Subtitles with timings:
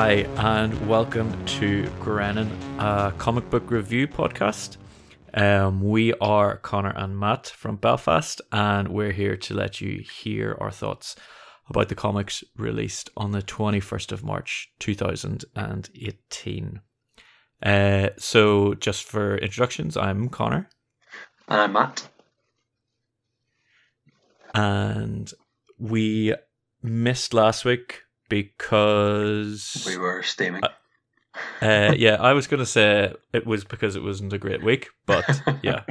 [0.00, 4.76] Hi, and welcome to Grennan, a comic book review podcast.
[5.34, 10.56] Um, we are Connor and Matt from Belfast, and we're here to let you hear
[10.60, 11.16] our thoughts
[11.68, 16.80] about the comics released on the 21st of March 2018.
[17.60, 20.70] Uh, so, just for introductions, I'm Connor.
[21.48, 22.08] And I'm Matt.
[24.54, 25.32] And
[25.76, 26.36] we
[26.84, 30.62] missed last week because we were steaming.
[30.64, 30.68] Uh,
[31.60, 34.88] uh, yeah, I was going to say it was because it wasn't a great week,
[35.06, 35.24] but
[35.62, 35.82] yeah,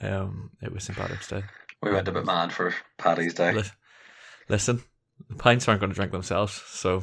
[0.00, 0.98] um, it was St.
[0.98, 1.42] Patrick's Day.
[1.82, 3.62] We went a bit mad for Paddy's Day.
[4.48, 4.82] Listen,
[5.28, 7.02] the pints aren't going to drink themselves, so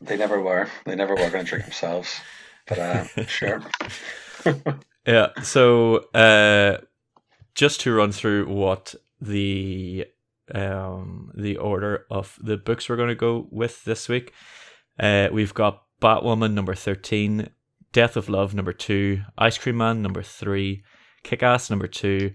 [0.00, 0.68] they never were.
[0.84, 2.20] They never were going to drink themselves.
[2.66, 3.62] But uh, sure.
[5.06, 5.28] yeah.
[5.42, 6.78] So uh,
[7.54, 10.06] just to run through what the
[10.52, 14.32] um, the order of the books we're going to go with this week.
[14.98, 17.48] Uh, we've got Batwoman number 13,
[17.92, 20.82] Death of Love number 2, Ice Cream Man number 3,
[21.22, 22.32] Kick Ass number 2,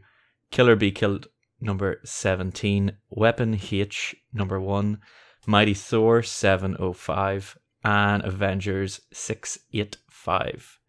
[0.51, 1.27] Kill or Be Killed
[1.61, 4.99] number 17, Weapon H number 1,
[5.45, 10.79] Mighty Thor 705, and Avengers 685.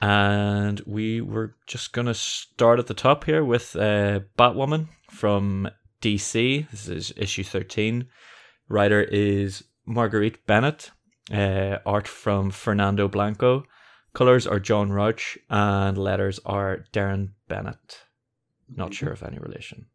[0.00, 5.68] And we were just going to start at the top here with uh, Batwoman from
[6.00, 6.70] DC.
[6.70, 8.06] This is issue 13.
[8.68, 10.90] Writer is Marguerite Bennett.
[11.32, 13.64] Uh, art from Fernando Blanco.
[14.12, 18.00] Colors are John Rauch, and letters are Deron Bennett.
[18.68, 19.86] Not sure of any relation.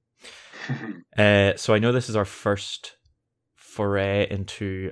[1.18, 2.96] uh, so I know this is our first
[3.56, 4.92] foray into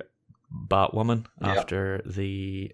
[0.68, 2.72] Batwoman after the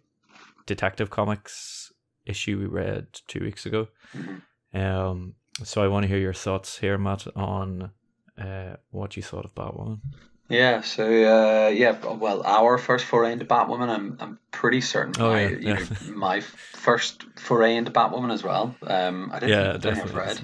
[0.67, 1.93] Detective Comics
[2.27, 3.89] issue we read two weeks ago.
[4.15, 4.43] Mhm.
[4.75, 7.93] Um, so I want to hear your thoughts here, Matt, on
[8.41, 10.01] uh, what you thought of Batwoman.
[10.49, 15.31] Yeah, so uh, yeah, well, our first foray into Batwoman, I'm I'm pretty certain Oh,
[15.31, 15.75] my, yeah, you yeah.
[15.75, 18.75] know, my first foray into Batwoman as well.
[18.83, 20.13] Um, I didn't Yeah, I I've definitely.
[20.13, 20.43] read It's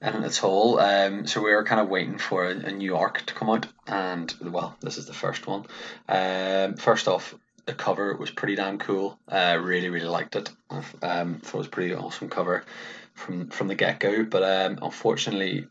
[0.00, 0.78] and its whole.
[0.80, 3.66] Um, so we were kind of waiting for a, a new arc to come out,
[3.86, 5.66] and well, this is the first one.
[6.08, 7.34] Um, first off,
[7.66, 9.18] the cover was pretty damn cool.
[9.28, 10.50] Uh, really, really liked it.
[10.70, 12.64] Um, thought it was a pretty awesome cover
[13.14, 14.24] from from the get go.
[14.24, 15.66] But um, unfortunately,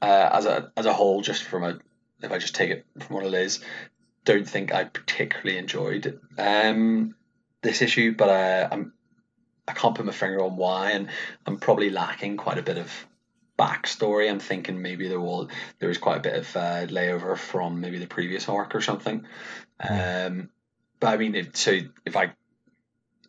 [0.00, 1.78] uh, as a as a whole, just from a
[2.20, 3.60] if I just take it from what it is,
[4.24, 7.14] don't think I particularly enjoyed um
[7.62, 8.14] this issue.
[8.14, 8.92] But uh, I'm
[9.66, 11.08] I can't put my finger on why, and
[11.46, 13.06] I'm probably lacking quite a bit of
[13.58, 14.30] backstory.
[14.30, 17.98] I'm thinking maybe there will there was quite a bit of uh, layover from maybe
[17.98, 19.26] the previous arc or something.
[19.80, 20.50] Um,
[21.00, 22.32] but I mean, if, so if I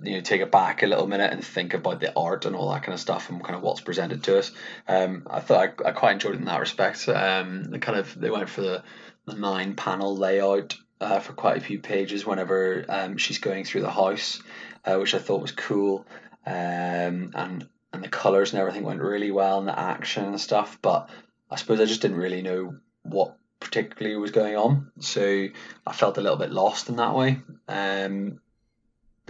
[0.02, 2.72] you know take it back a little minute and think about the art and all
[2.72, 4.52] that kind of stuff and kind of what's presented to us,
[4.88, 7.08] um, I thought I, I quite enjoyed it in that respect.
[7.10, 8.84] Um, they kind of they went for the,
[9.26, 10.76] the nine panel layout.
[11.02, 14.44] Uh, for quite a few pages, whenever um, she's going through the house,
[14.84, 16.06] uh, which I thought was cool,
[16.46, 20.78] um, and and the colors and everything went really well, and the action and stuff.
[20.82, 21.10] But
[21.50, 25.48] I suppose I just didn't really know what particularly was going on, so
[25.88, 27.40] I felt a little bit lost in that way.
[27.70, 28.42] Um,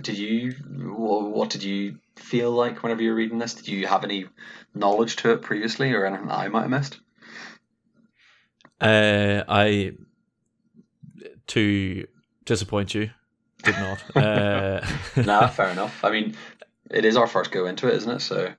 [0.04, 0.52] did you?
[0.78, 3.54] What did you feel like whenever you were reading this?
[3.54, 4.26] Did you have any
[4.74, 7.00] knowledge to it previously, or anything that I might have missed?
[8.82, 9.94] Uh, I
[11.48, 12.08] to
[12.46, 13.10] disappoint you
[13.64, 14.04] did not.
[14.16, 14.86] Uh,
[15.18, 16.04] nah, fair enough.
[16.04, 16.36] I mean,
[16.90, 18.20] it is our first go into it, isn't it?
[18.22, 18.54] So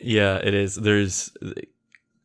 [0.00, 0.74] yeah, it is.
[0.76, 1.30] There's.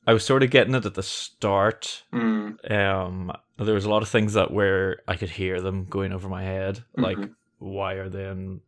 [0.08, 2.04] I was sort of getting it at the start.
[2.12, 6.12] mm, Um, there was a lot of things that where I could hear them going
[6.14, 7.36] over my head, like Mhm.
[7.60, 8.62] Why are they in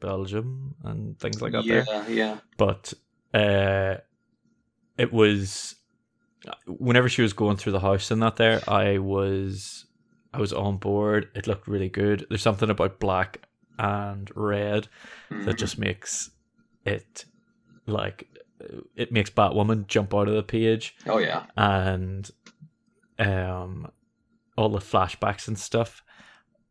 [0.00, 1.64] Belgium and things like that.
[1.64, 2.92] yeah, There, yeah, but
[3.34, 3.96] uh,
[4.96, 5.74] it was
[6.66, 9.86] whenever she was going through the house and that there, I was
[10.32, 11.28] I was on board.
[11.34, 12.26] It looked really good.
[12.28, 13.40] There's something about black
[13.78, 14.88] and red
[15.30, 15.58] that Mhm.
[15.58, 16.30] just makes
[16.84, 17.24] it
[17.86, 18.28] like
[18.94, 22.30] it makes Batwoman jump out of the page oh yeah, and
[23.18, 23.90] um
[24.56, 26.02] all the flashbacks and stuff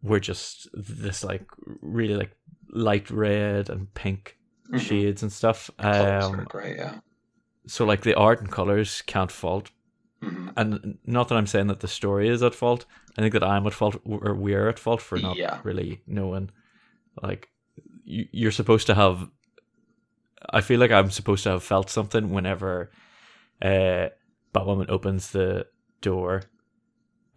[0.05, 1.45] were just this like
[1.81, 2.31] really like
[2.87, 4.37] light red and pink
[4.71, 4.79] Mhm.
[4.79, 6.95] shades and stuff um great, yeah.
[7.67, 9.69] so like the art and colors can't fault
[10.21, 10.53] Mhm.
[10.57, 12.85] and not that i'm saying that the story is at fault
[13.17, 15.59] i think that i'm at fault or we're at fault for not Yeah.
[15.63, 16.49] really knowing
[17.21, 17.49] like
[18.03, 19.29] you, you're supposed to have
[20.49, 22.91] i feel like i'm supposed to have felt something whenever
[23.61, 24.09] uh
[24.53, 25.67] batwoman opens the
[26.01, 26.43] door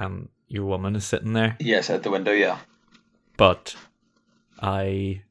[0.01, 2.59] and your woman is sitting there Yes, at the window, yeah.
[3.37, 3.77] but
[4.61, 5.23] i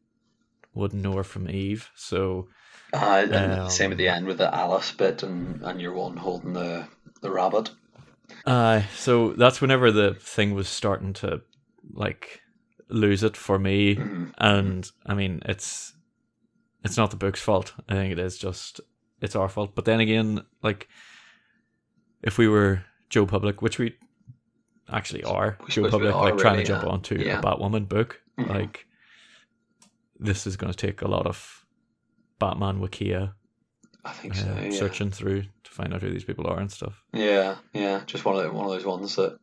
[0.73, 2.47] wouldn't know her from eve so
[2.93, 6.15] Uh, and same at the Um, end with the Alice bit and, and your one
[6.17, 6.87] holding the,
[7.21, 7.71] the rabbit.
[8.45, 11.41] Uh, so that's whenever the thing was starting to
[11.93, 12.39] like
[12.89, 14.31] lose it for me, Mhm.
[14.37, 15.93] and I mean it's
[16.85, 17.73] it's not the book's fault.
[17.89, 18.79] I think it is just
[19.21, 19.75] it's our fault.
[19.75, 20.87] But then again, like
[22.23, 23.95] if we were Joe Public, which we
[24.91, 26.89] actually are, Joe Public, are, like trying to really, jump yeah.
[26.89, 27.39] onto Yeah.
[27.39, 28.49] a Batwoman book, Mhm.
[28.49, 28.85] like
[30.19, 31.65] this is going to take a lot of
[32.39, 33.33] Batman Wikia
[34.05, 34.59] I think uh, so.
[34.63, 34.71] Yeah.
[34.71, 37.03] searching through to find out who these people are and stuff.
[37.13, 38.01] yeah, yeah.
[38.05, 39.37] Just one of the, one of those ones that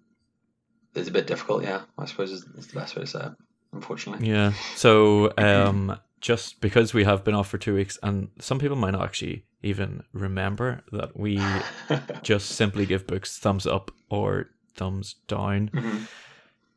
[0.94, 1.64] is a bit difficult.
[1.64, 3.32] Yeah, I suppose is, is the best way to say it.
[3.72, 4.28] Unfortunately.
[4.28, 4.52] Yeah.
[4.76, 8.92] So, um, just because we have been off for two weeks, and some people might
[8.92, 11.42] not actually even remember that we
[12.22, 16.06] just simply give books thumbs up or thumbs down, Mhm.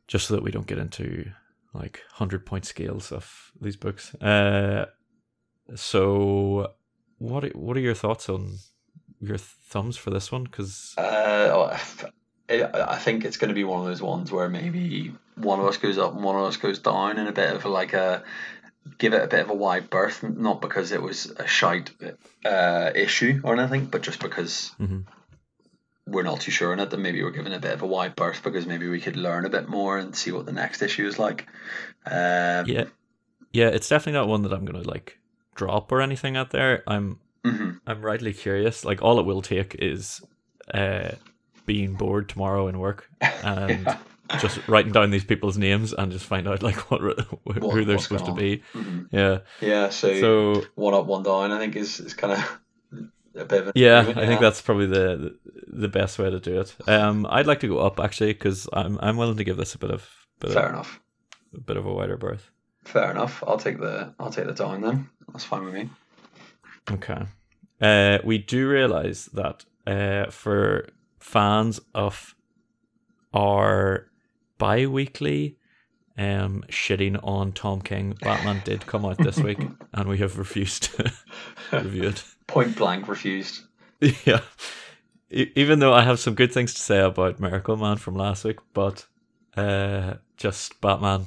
[0.06, 1.30] just so that we don't get into
[1.74, 4.14] like hundred point scales of these books.
[4.16, 4.86] Uh,
[5.74, 6.72] so
[7.18, 8.58] what are, what are your thoughts on
[9.20, 10.44] your thumbs for this one?
[10.44, 11.78] Because Uh, oh,
[12.50, 15.76] I think it's going to be one of those ones where maybe one of us
[15.76, 18.22] goes up and one of us goes down, and a bit of like a
[18.96, 21.90] give it a bit of a wide berth, not because it was a shite
[22.46, 25.04] uh, issue or anything, but just because Mhm.
[26.10, 26.90] We're not too sure in it.
[26.90, 29.44] That maybe we're giving a bit of a wide berth because maybe we could learn
[29.44, 31.46] a bit more and see what the next issue is like.
[32.06, 32.84] Um, yeah,
[33.52, 35.18] yeah, it's definitely not one that I'm gonna like
[35.54, 36.82] drop or anything out there.
[36.86, 37.80] I'm mhm.
[37.86, 38.84] I'm rightly curious.
[38.84, 40.22] Like all it will take is
[40.72, 41.10] uh,
[41.66, 43.86] being bored tomorrow in work and
[44.30, 44.38] Yeah.
[44.40, 48.26] just writing down these people's names and just find out like what, who they're supposed
[48.26, 48.62] to going be.
[48.74, 49.08] Mhm.
[49.10, 49.38] Yeah.
[49.60, 49.88] Yeah.
[49.88, 51.50] So, So one up, one down.
[51.52, 52.60] I think is is kind of
[53.38, 55.36] a bit of yeah, I think that's probably the
[55.66, 56.74] the best way to do it.
[56.86, 59.78] Um, I'd like to go up actually because I'm I'm willing to give this a
[59.78, 60.08] bit of
[60.40, 61.00] bit fair of, enough.
[61.54, 62.50] a bit of a wider berth.
[62.84, 63.42] Fair enough.
[63.46, 65.10] I'll take the I'll take the down then.
[65.32, 65.90] That's fine with me.
[66.90, 67.24] Okay.
[67.80, 70.88] Uh, we do realize that uh, for
[71.20, 72.34] fans of
[73.34, 74.10] our
[74.58, 75.56] bi-weekly
[76.16, 79.60] um, shitting on Tom King, Batman did come out this week,
[79.94, 81.12] and we have refused to
[81.72, 82.24] review it.
[82.48, 83.62] Point blank refused.
[84.00, 84.40] yeah.
[85.30, 88.42] E- Even though I have some good things to say about Miracle Man from last
[88.44, 89.06] week, but
[89.56, 91.26] uh, just Batman.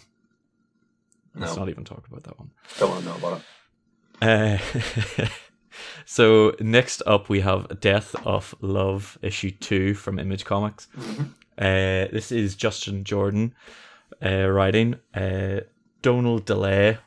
[1.35, 2.51] Let's not even talk about that one.
[2.77, 3.41] don't want to know about
[4.21, 4.59] it.
[5.21, 5.25] Uh,
[6.05, 10.87] so next up we have Death of Love issue two from Image Comics.
[11.57, 13.53] Uh, this is Justin Jordan
[14.23, 15.61] uh, writing, uh,
[16.01, 16.97] Donal DeLay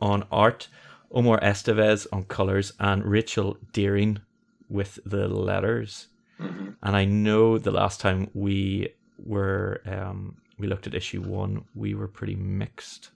[0.00, 0.68] on art,
[1.12, 4.20] Omar Estevez on colors, and Rachel Deering
[4.68, 6.08] with the letters.
[6.40, 6.76] Mhm.
[6.82, 8.88] And I know the last time we
[9.18, 13.10] were um, we looked at issue one, we were pretty mixed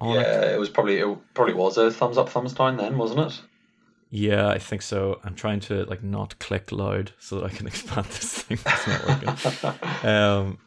[0.00, 0.20] on it.
[0.20, 3.40] Yeah, it was probably it probably was a thumbs up, thumbs down then, wasn't it?
[4.10, 5.20] Yeah, I think so.
[5.24, 8.58] I'm trying to like not click loud so that I can expand this thing.
[8.64, 10.08] It's not working.
[10.08, 10.58] um,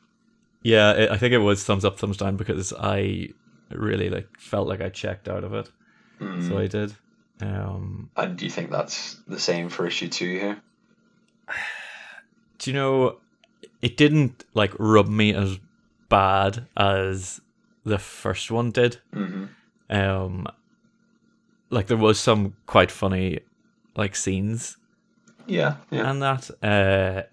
[0.64, 3.30] yeah, it, I think it was thumbs up, thumbs down because I
[3.72, 5.70] really like felt like I checked out of it,
[6.22, 6.48] Mm.
[6.48, 6.94] so I did.
[7.42, 10.62] Um, and do you think that's the same for issue two here?
[12.60, 13.18] do you know?
[13.82, 15.58] It didn't like rub me as
[16.08, 17.42] bad as
[17.84, 18.98] the first one did.
[19.12, 19.46] hmm
[19.90, 20.48] Um,
[21.72, 23.40] like there was some quite funny
[23.96, 24.78] like scenes
[25.48, 27.24] Yeah, yeah, and that uh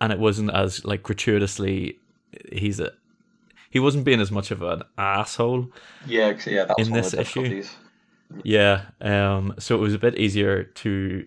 [0.00, 1.98] and it wasn't as like gratuitously
[2.52, 2.92] he's a
[3.70, 5.70] he wasn't being as much of an asshole
[6.06, 6.64] yeah, 'cause- yeah.
[6.64, 7.62] That was in this issue?
[8.42, 11.24] yeah um so it was a bit easier to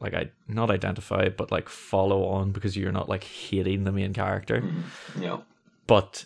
[0.00, 4.12] like i not identify but like follow on because you're not like hating the main
[4.12, 4.82] character Mhm.
[5.22, 5.38] Yeah,
[5.86, 6.24] but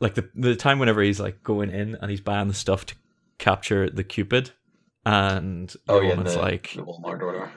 [0.00, 2.94] like the the time whenever he's like going in and he's buying the stuff to
[3.38, 4.50] capture the cupid
[5.06, 7.50] and oh yeah, woman's the, like the Walmart order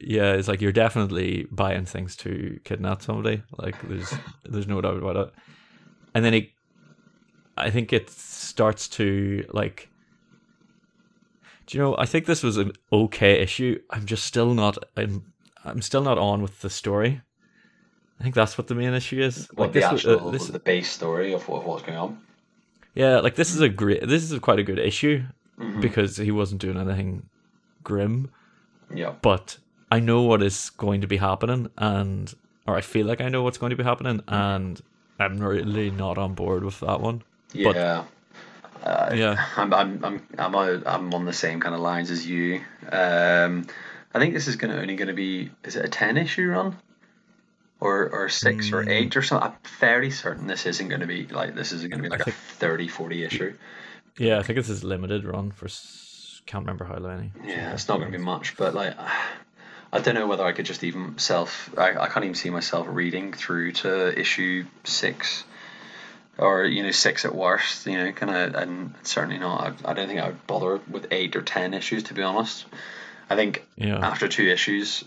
[0.00, 3.42] yeah, it's like you're definitely buying things to kidnap somebody.
[3.58, 5.32] Like there's there's no doubt about it.
[6.18, 6.50] And then it,
[7.56, 9.88] I think it starts to like.
[11.66, 11.94] Do you know?
[11.96, 13.78] I think this was an okay issue.
[13.90, 14.78] I'm just still not.
[14.96, 15.32] I'm
[15.64, 17.20] I'm still not on with the story.
[18.18, 19.46] I think that's what the main issue is.
[19.54, 21.98] What Like the this, actual uh, this, the base story of, what- of what's going
[21.98, 22.18] on.
[22.96, 24.08] yeah, like this is a great.
[24.08, 25.22] This is quite a good issue
[25.60, 25.80] Mhm.
[25.80, 27.28] because he wasn't doing anything
[27.84, 28.28] grim.
[28.92, 29.58] Yeah, but
[29.92, 32.34] I know what is going to be happening, and
[32.66, 34.80] or I feel like I know what's going to be happening, and
[35.18, 37.22] I'm really not on board with that one.
[37.52, 38.04] But- yeah.
[38.82, 39.44] Uh, Yeah.
[39.56, 42.60] I'm I'm I'm I'm on, I'm on the same kind of lines as you.
[42.92, 43.66] Um,
[44.14, 46.76] I think this is gonna only gonna be is it a ten issue run,
[47.80, 48.88] or or six or Mm.
[48.90, 49.50] eight or something.
[49.50, 52.36] I'm fairly certain this isn't gonna be like this isn't gonna be like a think-
[52.36, 53.54] 30, 40 issue.
[54.16, 57.32] Yeah, I think this is limited run for s- can't remember how many.
[57.44, 58.94] Yeah, it's not gonna be much, but like.
[59.92, 61.70] I don't know whether I could just even self.
[61.78, 65.44] I, I can't even see myself reading through to issue six.
[66.36, 67.86] or you know six at worst.
[67.86, 69.74] You know, kind of, and certainly not.
[69.84, 72.66] I, I don't think I would bother with eight or ten issues to be honest.
[73.30, 73.98] I think Yeah.
[73.98, 75.04] after two issues,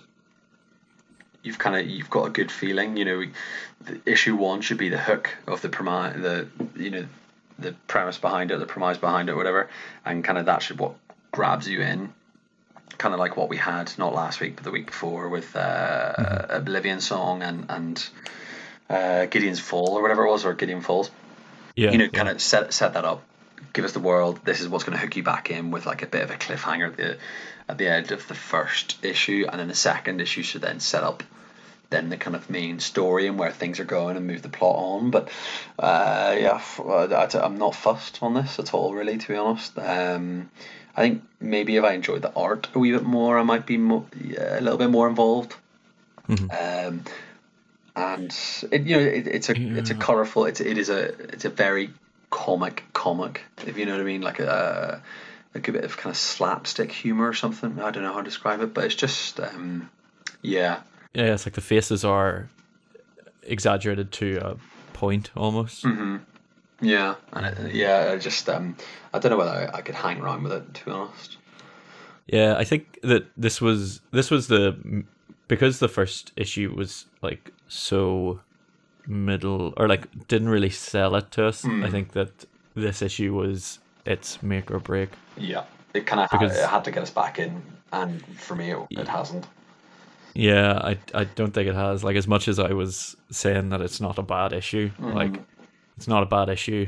[1.43, 2.97] you've kind of you've got a good feeling.
[2.97, 3.23] You know,
[3.85, 7.05] the issue one should be the hook of the premise, the you know,
[7.59, 9.69] the premise behind it, the premise behind it, whatever,
[10.05, 10.93] and kind of that should what
[11.31, 12.13] grabs you in.
[13.01, 16.45] Kind of like what we had not last week but the week before with uh,
[16.49, 18.09] Oblivion Song and and
[18.91, 21.09] uh, Gideon's Fall or whatever it was or Gideon Falls
[21.75, 21.91] Yeah.
[21.91, 22.19] you know, yeah.
[22.19, 23.23] kind of set set that up.
[23.73, 24.39] Give us the world.
[24.45, 26.35] This is what's going to hook you back in with like a bit of a
[26.35, 27.17] cliffhanger at the
[27.67, 31.03] at the end of the first issue, and then the second issue should then set
[31.03, 31.23] up
[31.91, 34.75] then the kind of main story and where things are going and move the plot
[34.77, 35.11] on.
[35.11, 35.29] But
[35.77, 39.77] uh, yeah, uh, I- I'm not fussed on this at all, really, to be honest.
[39.77, 40.49] Um,
[40.97, 43.77] I think maybe if I enjoyed the art a wee bit more, I might be
[43.77, 45.55] mo- yeah, a little bit more involved.
[46.49, 47.03] Um,
[47.95, 48.35] and
[48.71, 50.45] it, you know, it, it's a it's a colorful.
[50.45, 51.91] It's it is a it's a very
[52.29, 55.01] comic comic, if you know what I mean, like a
[55.53, 57.79] like a bit of kind of slapstick humor or something.
[57.81, 59.89] I don't know how to describe it, but it's just um,
[60.41, 60.79] yeah,
[61.13, 62.49] yeah, it's like the faces are
[63.43, 64.57] exaggerated to a
[64.93, 65.83] point almost.
[65.83, 66.17] Mm-hmm.
[66.81, 68.11] yeah, and it, yeah.
[68.13, 68.75] I just um,
[69.13, 71.37] I don't know whether I, I could hang around with it to be honest.
[72.27, 75.03] Yeah, I think that this was this was the
[75.47, 78.39] because the first issue was like so
[79.07, 81.65] middle or like didn't really sell it to us.
[81.65, 85.09] I think that this issue was its make or break.
[85.37, 88.71] Yeah, it kind of had, it had to get us back in, and for me,
[88.71, 89.45] it, it hasn't.
[90.33, 92.03] Yeah, I I don't think it has.
[92.03, 95.39] Like as much as I was saying that it's not a bad issue, like
[95.97, 96.87] it's not a bad issue,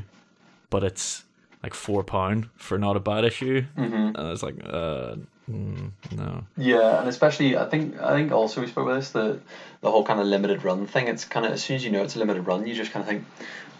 [0.70, 1.24] but it's
[1.62, 5.16] like four pound for not a bad issue, and it's like uh
[5.50, 6.44] mm, no.
[6.58, 9.40] Yeah, and especially I think I think also we spoke about this the
[9.82, 11.08] the whole kind of limited run thing.
[11.08, 13.04] It's kind of as soon as you know it's a limited run, you just kind
[13.04, 13.26] of think,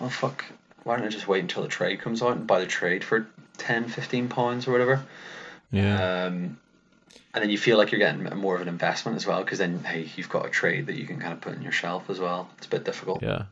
[0.02, 0.46] oh fuck,
[0.84, 3.28] why don't I just wait until the trade comes out and buy the trade for
[3.58, 5.04] 10, 15 pounds or whatever.
[5.72, 6.26] Yeah.
[6.26, 6.58] Um,
[7.34, 9.84] and then you feel like you're getting more of an investment as well because then
[9.84, 12.20] hey you've got a trade that you can kind of put on your shelf as
[12.20, 12.50] well.
[12.58, 13.22] It's a bit difficult.
[13.24, 13.44] yeah.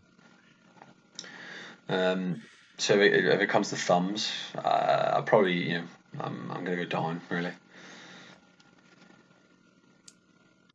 [1.89, 2.41] Um,
[2.77, 5.83] so if it, if it comes to thumbs, uh, I'll probably you know
[6.19, 7.51] I'm I'm gonna go down really.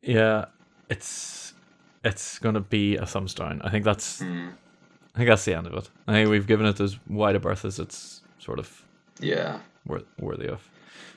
[0.01, 0.45] Yeah,
[0.89, 1.53] it's
[2.03, 3.61] it's gonna be a thumbs down.
[3.63, 4.49] I think that's Hmm.
[5.15, 5.89] I think that's the end of it.
[6.07, 8.83] I think we've given it as wide a berth as it's sort of
[9.19, 9.59] Yeah.
[9.87, 10.61] wor- worthy of.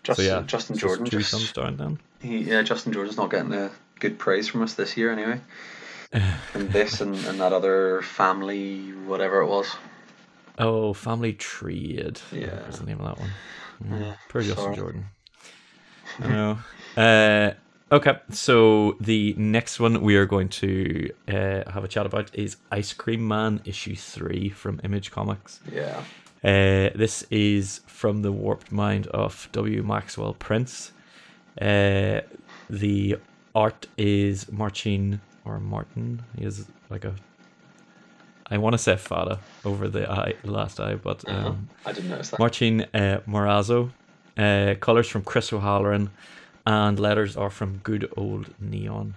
[0.03, 1.99] Justin, so yeah, Justin Jordan two just, thumbs down then.
[2.23, 5.41] He, yeah, Justin Jordan's not getting a good praise from us this year anyway.
[6.13, 9.69] and this and, and that other family, whatever it was.
[10.59, 12.21] Oh, Family Trade.
[12.33, 12.63] Yeah.
[12.63, 13.31] What's the name of that one?
[13.85, 14.77] Mm, Yeah, Poor Justin sorry.
[14.77, 15.07] Jordan.
[16.21, 16.59] I know.
[16.97, 22.35] Uh, okay, so the next one we are going to uh, have a chat about
[22.35, 25.61] is Ice Cream Man issue three from Image Comics.
[25.73, 26.03] Yeah.
[26.43, 29.83] Uh, this is from the warped mind of W.
[29.83, 30.93] Maxwell Prince.
[31.61, 32.21] Uh,
[32.71, 33.17] the
[33.55, 36.23] art is Marcin or Martin.
[36.39, 37.15] He is like a.
[38.53, 41.49] I want to say Fada over the eye, last eye, but Uh-huh.
[41.51, 42.39] um, I didn't notice that.
[42.39, 43.91] Marcin uh, Morazzo.
[44.39, 46.09] Uh, colors from Chris O'Halloran,
[46.67, 49.15] and letters are from Good Old Neon.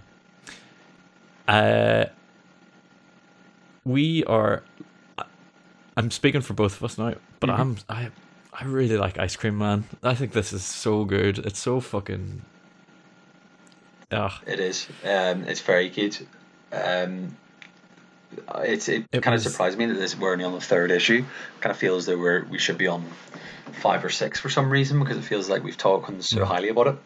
[1.48, 2.04] Uh,
[3.84, 4.62] we are.
[5.96, 7.58] I- I'm speaking for both of us now, but Mhm.
[7.58, 8.10] I'm I
[8.52, 9.84] I really like Ice Cream Man.
[10.02, 11.38] I think this is so good.
[11.38, 12.42] It's so fucking.
[14.12, 14.86] Ah, It is.
[15.04, 16.16] Um, it's very good.
[16.72, 17.36] Um,
[18.62, 20.90] it's it, It kind was- of surprised me that this we're only on the third
[20.90, 21.24] issue.
[21.60, 23.04] Kind of feels that we're we should be on
[23.72, 26.46] five or six for some reason because it feels like we've talked so Mm.
[26.46, 26.96] highly about it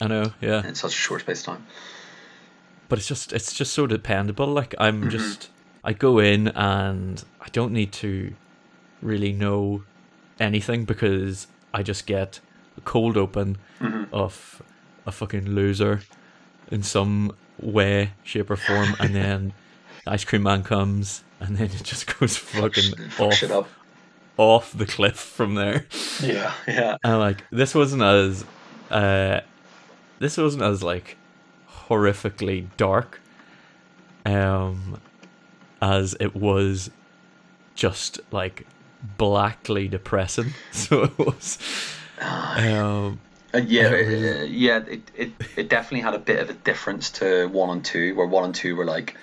[0.00, 0.66] I know, yeah.
[0.66, 1.66] in such a short space of time.
[2.88, 5.48] but it's just it's just so dependable like i'm just
[5.88, 8.34] i go in and i don't need to
[9.00, 9.82] really know
[10.38, 12.40] anything because i just get
[12.76, 13.56] a cold open
[14.12, 14.62] of
[15.06, 16.00] a fucking loser
[16.70, 19.52] in some way shape or form and then
[20.06, 23.78] ice cream man comes and then it just goes fucking Fuck off,
[24.36, 25.86] off the cliff from there.
[26.22, 26.96] Yeah, yeah.
[27.04, 28.44] and like this wasn't as
[28.90, 29.40] uh
[30.18, 31.16] this wasn't as like
[31.88, 33.20] horrifically dark.
[34.26, 35.00] Um
[35.80, 36.90] as it was
[37.74, 38.66] just like
[39.16, 41.58] blackly depressing so it was
[42.20, 43.20] um
[43.54, 44.78] Uh, yeah, It uh, yeah.
[44.86, 48.26] It, it it definitely had a bit of a difference to one and two, where
[48.26, 49.16] one and two were like,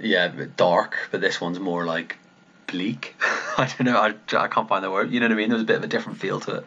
[0.00, 2.18] yeah, dark, but this one's more like
[2.66, 3.14] bleak.
[3.56, 3.96] I don't know.
[4.00, 5.12] I, I can't find the word.
[5.12, 5.48] You know what I mean?
[5.50, 6.66] There was a bit of a different feel to it.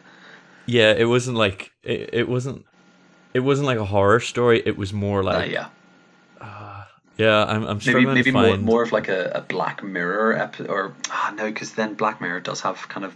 [0.66, 2.64] yeah it wasn't like it, it wasn't
[3.34, 5.68] it wasn't like a horror story it was more Uh, like yeah,
[7.18, 10.94] Yeah, I'm, I'm Maybe maybe more, more of like a, a Black Mirror episode, or
[11.10, 13.14] ah, no, because then Black Mirror does have kind of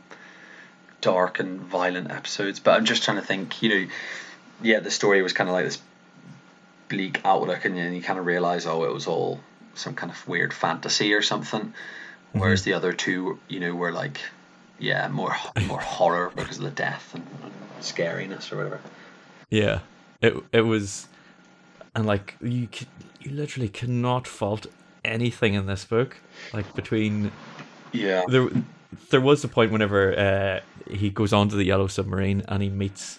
[1.01, 2.61] dark and violent episodes.
[2.61, 3.91] But I'm just trying to think, you know,
[4.63, 5.81] yeah, the story was kind of like this
[6.89, 9.41] bleak outlook, and then you kind of realize, oh, it was all
[9.75, 11.73] some kind of weird fantasy or something.
[12.33, 14.21] Whereas the other two, you know, were like,
[14.79, 15.35] yeah, more
[15.67, 18.81] more horror because of the death and, and scariness or whatever.
[19.51, 19.81] Yeah,
[20.21, 21.07] it it was,
[21.95, 22.89] and like you could,
[23.27, 24.67] you literally cannot fault
[25.05, 26.17] anything in this book.
[26.53, 27.33] Like between
[27.93, 28.23] Yeah.
[28.29, 28.49] there,
[29.11, 33.19] there was a point whenever uh, he goes onto the yellow submarine and he meets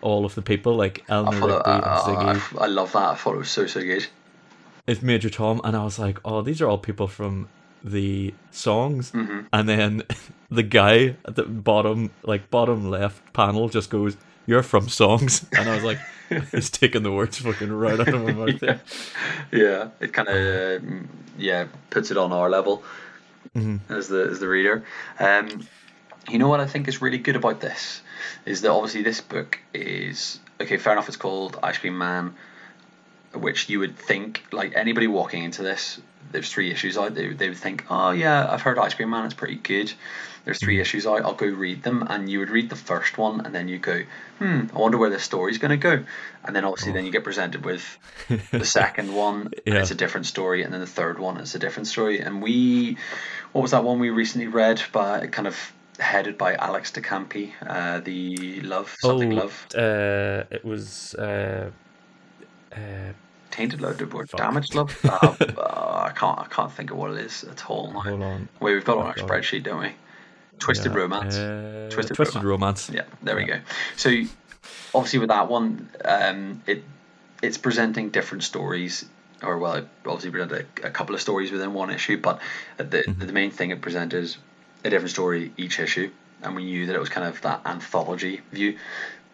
[0.00, 2.60] all of the people like I, Eleanor thought, Rigby uh, and Ziggy.
[2.60, 3.08] I, I love that.
[3.10, 4.06] I thought it was so so good.
[4.86, 7.48] It's Major Tom, and I was like, oh, these are all people from
[7.84, 9.10] the songs.
[9.12, 9.46] Mhm.
[9.52, 10.02] And then
[10.50, 14.16] the guy at the bottom, like bottom left panel, just goes,
[14.48, 15.98] "You're from songs," and I was like,
[16.50, 18.62] he's taking the words fucking right out of my mouth.
[18.62, 18.78] yeah,
[19.52, 19.88] yeah.
[20.00, 20.36] It kind of
[20.82, 20.84] uh,
[21.38, 22.82] yeah puts it on our level
[23.56, 23.80] Mhm.
[23.88, 24.84] as the as the reader.
[25.20, 25.66] Um,
[26.28, 28.02] you know what I think is really good about this
[28.44, 30.76] is that obviously this book is okay.
[30.78, 31.08] Fair enough.
[31.08, 32.34] It's called Ice Cream Man,
[33.34, 36.00] which you would think like anybody walking into this.
[36.30, 37.14] There's three issues out.
[37.14, 39.24] They, they would think, oh yeah, I've heard Ice Cream Man.
[39.24, 39.92] It's pretty good.
[40.48, 41.26] There's three issues out.
[41.26, 44.00] I'll go read them, and you would read the first one, and then you go,
[44.38, 46.02] hmm, I wonder where this story's going to go.
[46.42, 47.84] And then obviously, then you get presented with
[48.50, 49.74] the second one, Yeah.
[49.74, 52.20] it's a different story, and then the third one is a different story.
[52.20, 52.96] And we,
[53.52, 55.54] what was that one we recently read by kind of
[55.98, 61.14] headed by Alex de Campi, uh, the Love something Love, uh, it was.
[61.14, 61.70] Uh,
[62.74, 62.78] uh,
[63.50, 64.24] Tainted Love, or.
[64.24, 64.98] Damaged Love.
[65.04, 67.90] Uh, uh, I can't I can't think of what it is at all.
[67.90, 68.48] hold on.
[68.60, 69.28] Wait, we've got it on Oh, our God.
[69.28, 69.92] spreadsheet, don't we?
[70.58, 71.36] Twisted Yeah, Romance.
[71.36, 72.90] uh, Twisted Twisted, Romance.
[72.90, 73.60] Yeah, there we go.
[73.96, 74.10] So
[74.94, 76.84] obviously with that one, um, it
[77.42, 79.04] it's presenting different stories,
[79.42, 82.40] or well, it obviously presented a, a couple of stories within one issue, but
[82.76, 84.38] the the main thing it presented is
[84.84, 86.10] a different story each issue,
[86.42, 88.76] and we knew that it was kind of that anthology view.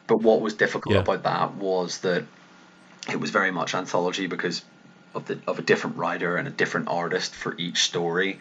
[0.06, 1.00] But what was difficult Yeah.
[1.00, 2.24] about that was that
[3.10, 4.62] it was very much anthology because
[5.14, 8.40] of the of a different writer and a different artist for each story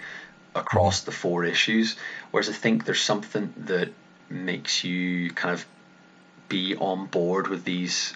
[0.56, 1.96] across the four issues.
[2.32, 3.92] Whereas I think there's something that
[4.30, 5.66] makes you kind of
[6.50, 8.14] be on board with these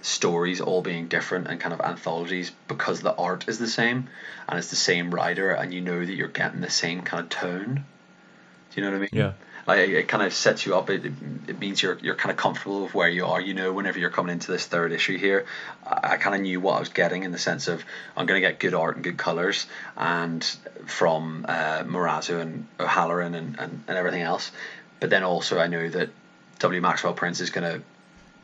[0.00, 4.08] stories all being different and kind of anthologies because the art is the same
[4.48, 7.28] and it's the same writer and you know that you're getting the same kind of
[7.28, 7.84] tone.
[8.70, 9.08] Do you know what I mean?
[9.12, 9.32] Yeah.
[9.68, 10.88] Like it, kind of sets you up.
[10.88, 11.04] It,
[11.46, 13.38] it, means you're you're kind of comfortable with where you are.
[13.38, 15.44] You know, whenever you're coming into this third issue here,
[15.86, 17.84] I, I kind of knew what I was getting in the sense of
[18.16, 20.42] I'm going to get good art and good colors, and
[20.86, 24.50] from uh, Morazzo and O'Halloran and, and, and everything else.
[25.00, 26.08] But then also I knew that
[26.60, 26.80] W.
[26.80, 27.82] Maxwell Prince is going to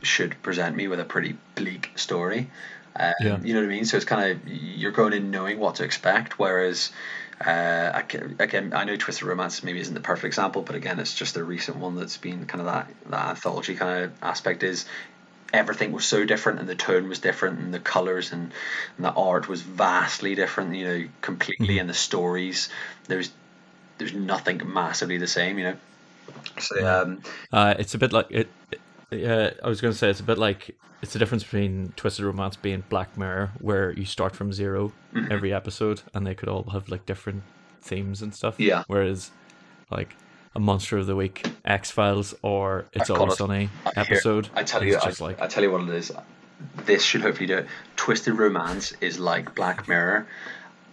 [0.03, 2.51] should present me with a pretty bleak story.
[2.95, 3.39] Um, Yeah.
[3.41, 3.85] You know what I mean?
[3.85, 6.91] So it's kind of you're going in knowing what to expect, whereas
[7.41, 10.99] uh, I ca- again I know Twisted Romance maybe isn't the perfect example, but again
[10.99, 14.63] it's just a recent one that's been kind of that that anthology kind of aspect
[14.63, 14.85] is
[15.53, 18.51] everything was so different and the tone was different and the colors and,
[18.97, 22.69] and the art was vastly different you know completely and the stories
[23.07, 23.31] there's
[23.97, 25.75] there's nothing massively the same you know
[26.59, 27.21] so um
[27.53, 28.49] Uh, it's a bit like it.
[29.19, 32.25] Yeah, I was going to say it's a bit like it's the difference between Twisted
[32.25, 35.31] Romance being Black Mirror, where you start from 0 Mm-hmm.
[35.31, 37.43] every episode, and they could all have like different
[37.81, 38.59] themes and stuff.
[38.59, 38.83] Yeah.
[38.87, 39.31] Whereas,
[39.89, 40.13] like
[40.55, 43.31] a Monster of the Week, X Files, or It's it.
[43.33, 46.11] Sunny episode, I tell you, I, like I tell you what it is.
[46.85, 47.67] This should hopefully do it.
[47.95, 50.27] Twisted Romance is like Black Mirror,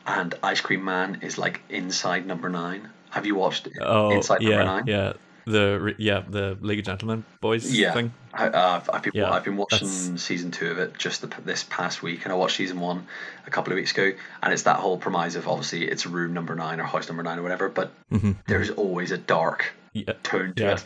[0.06, 2.88] and Ice Cream Man is like Inside Number Nine.
[3.10, 4.84] Have you watched oh Inside Number yeah Nine?
[4.86, 5.12] yeah
[5.46, 7.92] the yeah the League of Gentlemen boys Yeah.
[7.92, 8.12] thing.
[8.34, 11.20] I, uh, I've, I've been, Yeah, I've been watching that's- season two of it just
[11.20, 13.06] the, this past week, and I watched season one
[13.46, 16.54] a couple of weeks ago, and it's that whole premise of obviously it's room number
[16.54, 18.36] nine or house number nine or whatever, but Mhm.
[18.46, 20.72] there's always a dark Yeah, tone to Yeah.
[20.74, 20.84] it.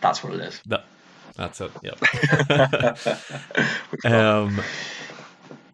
[0.00, 0.60] That's what it is.
[0.66, 0.84] that
[1.36, 1.70] that's it.
[1.82, 1.98] Yep.
[4.12, 4.60] um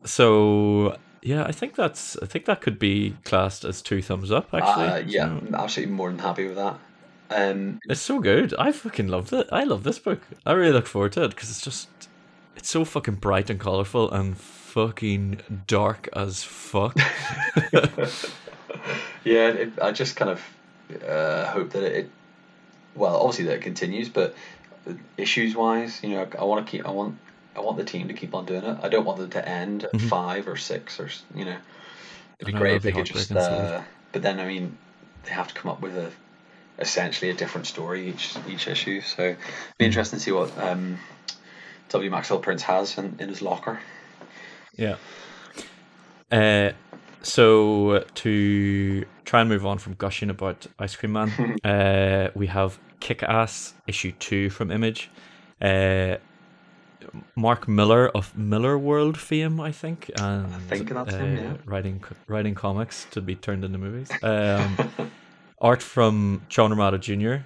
[0.05, 4.49] so yeah i think that's i think that could be classed as two thumbs up
[4.55, 6.79] actually Uh, yeah, So, I'm absolutely more than happy with that.
[7.31, 8.55] Um, it's so good.
[8.59, 10.23] I fucking loved it i love this book.
[10.47, 11.89] I really look forward to it because it's just
[12.57, 16.97] it's so fucking bright and colorful and fucking dark as fuck.
[19.25, 20.43] Yeah, it, I just kind of
[21.07, 22.11] uh, hope that it,
[22.95, 24.35] well, obviously that it continues, but
[25.17, 27.19] issues wise, you know, I, want to keep, I want,
[27.55, 28.79] I want the team to keep on doing it.
[28.83, 31.57] I don't want them to end at five or six or you know,
[32.39, 33.33] it'd be I know, great if they could just.
[33.33, 34.79] Uh, but then I mean,
[35.25, 36.11] they have to come up with a
[36.79, 39.01] essentially a different story each each issue.
[39.01, 39.39] So it'd
[39.79, 40.99] be interesting to see what um,
[41.91, 42.11] W.
[42.11, 43.81] Maxwell Prince has in, in his locker.
[44.77, 44.97] Yeah.
[46.31, 46.73] Uh,
[47.23, 52.79] so to try and move on from gushing about Ice Cream Man, uh, we have
[53.01, 55.11] Kick Ass issue two from Image.
[55.61, 56.17] Uh,
[57.35, 61.55] Mark Millar of Millarworld fame, I think, and I think that's him, yeah.
[61.65, 64.11] writing writing comics to be turned into movies.
[64.23, 64.77] Um,
[65.61, 67.43] art from John Romita Jr.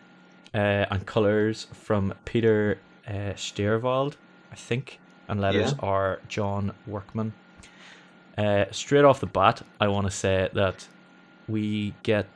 [0.54, 4.16] Uh, and colors from Peter uh, Steigerwald,
[4.50, 4.98] I think,
[5.28, 5.78] and letters Yeah.
[5.88, 7.32] are John Workman.
[8.36, 10.86] Uh, straight off the bat, I want to say that
[11.48, 12.26] we get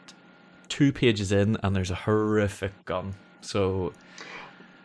[0.68, 3.14] two pages in, and there's a horrific gun.
[3.40, 3.92] So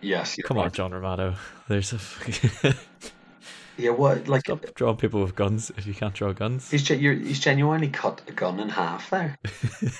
[0.02, 0.38] Yes.
[0.44, 0.72] come on.
[0.72, 1.36] John Romano.
[1.68, 2.00] There's a
[3.82, 3.92] Yeah.
[3.92, 4.28] What?
[4.28, 6.70] Like stop drawing people with guns if you can't draw guns.
[6.72, 9.38] he's he's genuinely cut a gun in half there,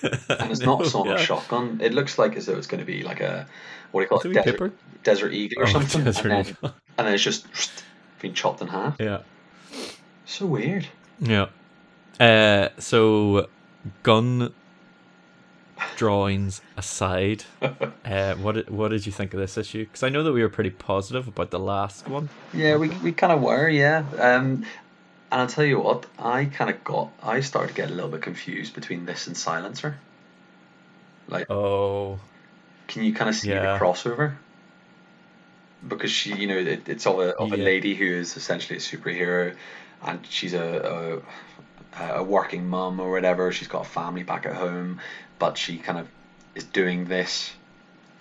[0.04, 1.26] and it's not No, so much yeah.
[1.26, 1.80] shotgun.
[1.82, 3.48] It looks like as though it's going to be like a
[3.92, 4.34] what do you call It's it?
[4.34, 4.72] Desert, paper.
[5.04, 6.56] desert eagle or Oh, something, and, then,
[6.98, 7.46] and then it's just
[8.20, 8.98] being chopped in half.
[9.00, 9.22] Yeah.
[10.26, 10.88] So weird.
[11.20, 11.48] Yeah.
[12.20, 13.48] Uh, so,
[14.04, 14.54] gun
[15.96, 17.46] drawings aside,
[18.06, 19.86] uh, what did, what did you think of this issue?
[19.86, 22.30] Because I know that we were pretty positive about the last one.
[22.54, 24.00] Yeah, we, we kind of were, yeah.
[24.18, 24.66] Um,
[25.32, 28.10] and I'll tell you what, I kind of got, I started to get a little
[28.12, 29.96] bit confused between this and Silencer.
[31.28, 32.20] Like, Oh,
[32.88, 33.60] can you kind of see Yeah.
[33.78, 34.36] the crossover?
[35.88, 37.64] Because she, you know, it, it's of a of a Yeah.
[37.64, 39.56] lady who is essentially a superhero,
[40.04, 41.24] and she's a
[41.94, 43.52] a, a working mum or whatever.
[43.52, 45.02] She's got a family back at home,
[45.42, 46.08] but she kind of
[46.54, 47.52] is doing this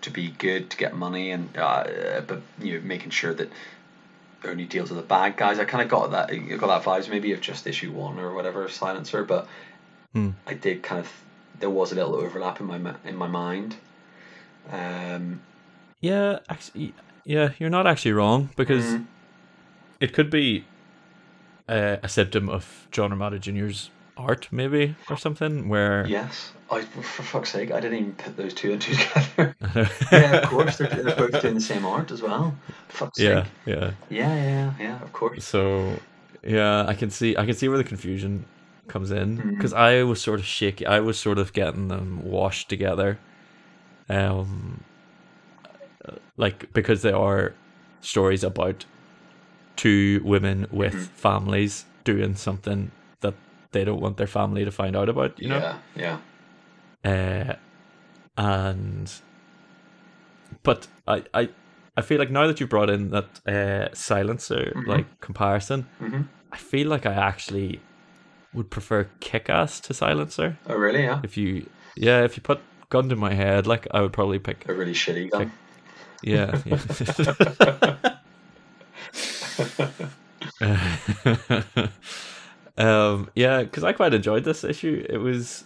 [0.01, 3.51] to be good to get money and uh, but you know making sure that
[4.43, 5.59] only deals with the bad guys.
[5.59, 8.33] I kind of got that I got that vibes maybe of just issue one or
[8.35, 9.47] whatever Silencer, but
[10.15, 10.31] Hmm.
[10.47, 11.13] I did kind of
[11.61, 13.77] there was a little overlap in my in my mind.
[14.73, 15.41] Um,
[16.01, 16.39] yeah.
[16.49, 19.05] Actually, yeah, you're not actually wrong because Mhm.
[20.01, 20.65] it could be
[21.69, 25.69] uh, a symptom of John Romita Jr.'s art, maybe or something.
[25.69, 29.57] Where yes, I for fuck's sake, I didn't even put those two and two together.
[30.13, 32.55] yeah, of course they're, they're both doing the same art as well.
[32.89, 33.53] Fuck's yeah, sake.
[33.67, 33.91] yeah.
[34.09, 35.45] Yeah, yeah, yeah, of course.
[35.45, 35.99] So
[36.43, 38.45] yeah, I can see I can see where the confusion
[38.89, 40.87] comes in because I was sort of shaky.
[40.87, 43.19] I was sort of getting them washed together,
[44.09, 44.83] um,
[46.37, 47.53] like because they are
[48.01, 48.85] stories about
[49.77, 51.09] two women with Mhm.
[51.09, 52.91] families doing something
[53.73, 55.41] they don't want their family to find out about.
[55.41, 55.59] You know,
[55.97, 56.19] yeah,
[57.05, 57.11] yeah.
[57.11, 57.55] uh,
[58.37, 59.13] and
[60.63, 61.49] but I I.
[61.97, 64.87] I feel like now that you brought in that uh, silencer Mhm.
[64.87, 67.81] like comparison, hmm I feel like I actually
[68.55, 70.57] would prefer Kick-Ass to Silencer.
[70.67, 71.03] Oh, really?
[71.03, 71.21] Yeah.
[71.23, 74.65] If you, yeah, if you put gun to my head, like I would probably pick,
[74.69, 75.53] A really shitty gun.
[76.23, 76.79] yeah, yeah.
[82.81, 85.05] um, yeah, because I quite enjoyed this issue.
[85.09, 85.65] It was,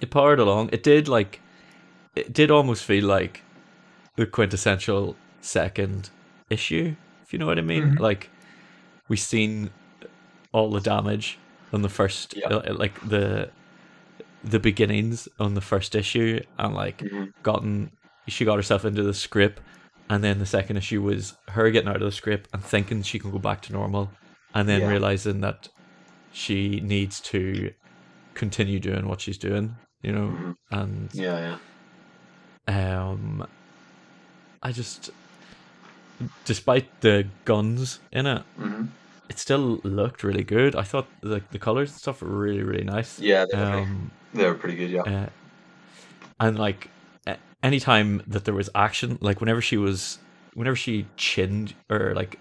[0.00, 0.70] it powered along.
[0.72, 1.40] It did like,
[2.16, 3.42] it did almost feel like
[4.16, 6.10] the quintessential second
[6.50, 6.94] issue,
[7.24, 7.96] if you know what I mean.
[7.96, 7.98] Mhm.
[8.00, 8.30] Like,
[9.08, 9.70] we seen
[10.52, 11.38] all the damage
[11.72, 12.48] on the first, Yeah.
[12.48, 13.50] uh, like the
[14.44, 17.32] the beginnings on the first issue, and like Mhm.
[17.42, 17.90] gotten
[18.28, 19.60] she got herself into the script,
[20.10, 23.18] and then the second issue was her getting out of the script and thinking she
[23.18, 24.10] can go back to normal,
[24.54, 24.88] and then Yeah.
[24.88, 25.68] realizing that
[26.32, 27.72] she needs to
[28.34, 30.56] continue doing what she's doing, you know, Mhm.
[30.70, 31.58] and Yeah,
[32.68, 33.00] yeah.
[33.02, 33.46] um,
[34.62, 35.10] I just,
[36.44, 38.84] despite the guns in it, hmm
[39.30, 40.76] it still looked really good.
[40.76, 43.18] I thought the the colors and stuff were really really nice.
[43.18, 44.90] Yeah, they were, pretty, Um, they were pretty good.
[44.90, 45.02] Yeah.
[45.02, 45.26] uh,
[46.40, 46.88] and like
[47.62, 50.18] anytime that there was action, like whenever she was,
[50.52, 52.38] whenever she chinned or like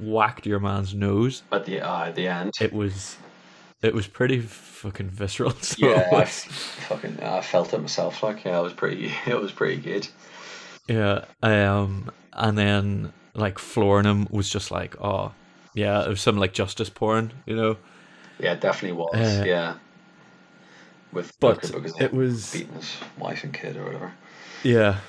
[0.00, 2.52] whacked your man's nose, At the uh, at the end.
[2.60, 3.16] it was,
[3.82, 5.52] it was pretty fucking visceral.
[5.60, 8.22] So yeah, I fucking I felt it myself.
[8.22, 9.12] Like, yeah, it was pretty.
[9.26, 10.08] It was pretty good.
[10.88, 11.24] Yeah.
[11.42, 15.32] Um, and then like flooring him was just like, oh,
[15.74, 17.76] yeah, it was some like justice porn, you know.
[18.40, 19.14] Yeah, it definitely was.
[19.14, 19.74] Uh, yeah.
[21.12, 24.12] With But because it was, beating his wife and kid or whatever.
[24.62, 25.00] yeah.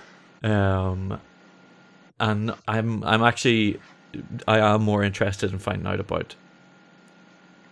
[0.44, 1.20] Um,
[2.20, 3.80] and I'm I'm actually
[4.48, 6.36] I am more interested in finding out about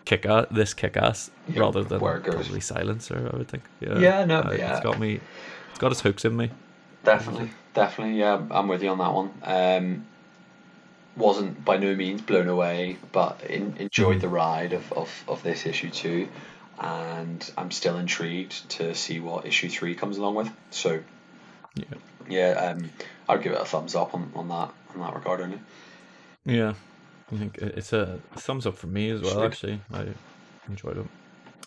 [0.06, 2.22] kick ass this kick ass Yeah, rather than goes.
[2.24, 3.30] probably silencer.
[3.34, 3.64] I would think.
[3.80, 4.00] Yeah.
[4.00, 4.72] Yeah, no, Uh, yeah.
[4.72, 5.20] It's got me.
[5.70, 6.52] It's got its hooks in me.
[7.04, 8.20] Definitely, definitely.
[8.20, 9.32] Yeah, I'm with you on that one.
[9.44, 10.06] Um,
[11.16, 14.22] wasn't by no means blown away, but in, enjoyed Mhm.
[14.22, 16.28] the ride of, of, of this issue too,
[16.80, 20.52] and I'm still intrigued to see what issue three comes along with.
[20.70, 21.00] So,
[21.76, 21.86] Yeah.
[22.30, 22.90] yeah, um,
[23.28, 25.60] I'd give it a thumbs up on, on that on that regard only.
[26.48, 26.74] Yeah.
[27.32, 29.44] I think it's a thumbs up for me as well.
[29.44, 30.08] Actually, I
[30.70, 31.06] enjoyed it.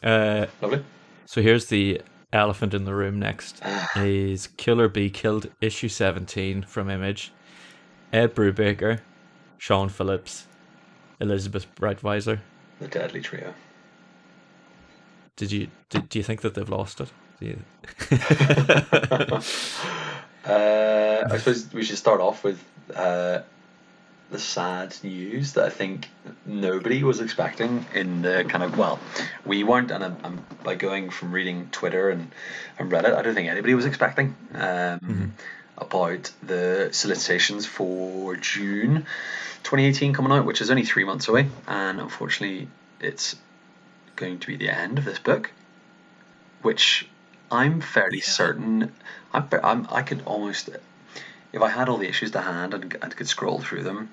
[0.03, 0.83] Uh, Lovely.
[1.27, 2.01] so here's the
[2.33, 3.19] elephant in the room.
[3.19, 3.61] Next
[3.97, 7.33] is Kill or Be Killed issue seventeen from Image.
[8.13, 9.01] Ed Brubaker,
[9.59, 10.47] Sean Phillips,
[11.21, 12.41] Elizabeth Breitweiser.
[12.81, 13.53] The Deadly Trio.
[15.37, 17.13] Did you did, do you think that they've lost it?
[17.39, 17.59] Do.
[20.43, 22.65] Uh, I suppose we should start off with
[22.95, 23.41] uh,
[24.31, 26.09] the sad news that I think
[26.47, 29.01] nobody was expecting in the kind of well,
[29.45, 32.31] we weren't, and I'm, I'm by going from reading Twitter and,
[32.79, 35.35] and Reddit, I don't think anybody was expecting um,
[35.77, 39.07] about the solicitations for June
[39.65, 42.69] 2018 coming out, which is only three months away, and unfortunately,
[43.01, 43.37] it's
[44.17, 45.51] going to be the end of this book,
[46.63, 47.09] which
[47.51, 48.93] I'm fairly certain.
[49.33, 50.71] I'm, I'm I could almost,
[51.53, 54.11] if I had all the issues to hand and, and could scroll through them,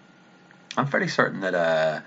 [0.77, 1.99] I'm fairly certain that uh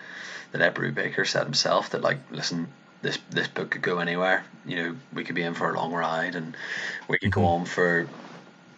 [0.52, 2.68] that Ed Brubaker said himself that like listen.
[3.02, 4.44] This, this book could go anywhere.
[4.66, 6.54] You know, we could be in for a long ride and
[7.08, 8.06] we could go on for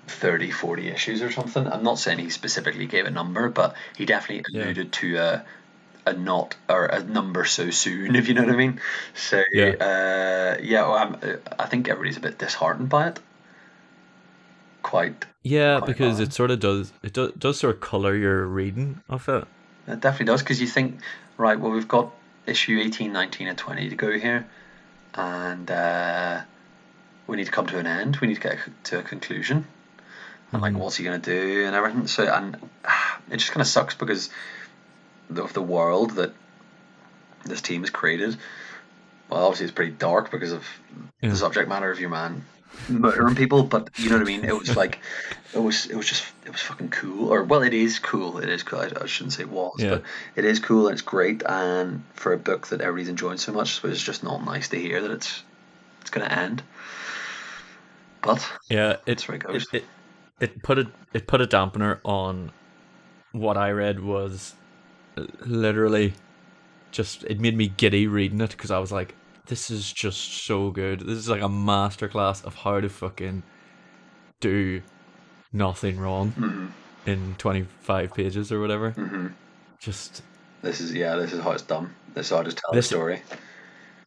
[0.06, 1.66] 30, 40 issues or something.
[1.66, 4.66] I'm not saying he specifically gave a number, but he definitely Yeah.
[4.66, 5.44] alluded to a,
[6.06, 8.80] a not or a number so soon, if you know what I mean.
[9.16, 9.70] So Yeah.
[9.80, 11.16] uh, yeah, well, I'm,
[11.58, 13.18] I think everybody's a bit disheartened by it.
[14.84, 16.28] Quite, yeah, Quite because odd.
[16.28, 19.48] it sort of does it do, does sort of color your reading of it.
[19.86, 21.00] It definitely does because you think,
[21.36, 22.12] right, well, we've got
[22.46, 24.46] issue 18, 19, and 20 to go here,
[25.14, 26.40] and uh,
[27.26, 28.16] we need to come to an end.
[28.20, 29.66] We need to get to a conclusion.
[30.52, 30.78] And like, Mhm.
[30.78, 32.06] what's he gonna do and everything.
[32.06, 32.56] So and
[33.30, 34.28] it just kind of sucks because
[35.34, 36.32] of the world that
[37.44, 38.36] this team has created.
[39.30, 40.66] Well, obviously it's pretty dark because of
[41.22, 41.30] Yeah.
[41.30, 42.44] the subject matter of your man
[42.88, 44.44] murdering people, but you know what I mean.
[44.44, 44.98] It was like,
[45.54, 47.32] it was it was just it was fucking cool.
[47.32, 48.38] Or well, it is cool.
[48.38, 48.80] It is cool.
[48.80, 49.90] I, I shouldn't say was, Yeah.
[49.90, 50.02] but
[50.36, 51.42] it is cool and it's great.
[51.46, 54.80] And for a book that everybody's enjoying so much, so it's just not nice to
[54.80, 55.42] hear that it's
[56.00, 56.62] it's gonna end.
[58.20, 59.66] But Yeah, it it goes.
[59.72, 59.84] It, it,
[60.40, 62.52] it put a it put a dampener on
[63.32, 64.54] what I read was
[65.16, 66.14] uh, literally
[66.90, 69.14] just it made me giddy reading it because I was like,
[69.52, 71.00] this is just so good.
[71.00, 73.42] This is like a masterclass of how to fucking
[74.40, 74.80] do
[75.52, 76.70] nothing wrong mhm,
[77.04, 78.92] in twenty five pages or whatever.
[78.92, 79.34] mhm.
[79.78, 80.22] Just
[80.62, 81.94] this is yeah, this is how it's done.
[82.14, 83.22] This is how to tell This- the story.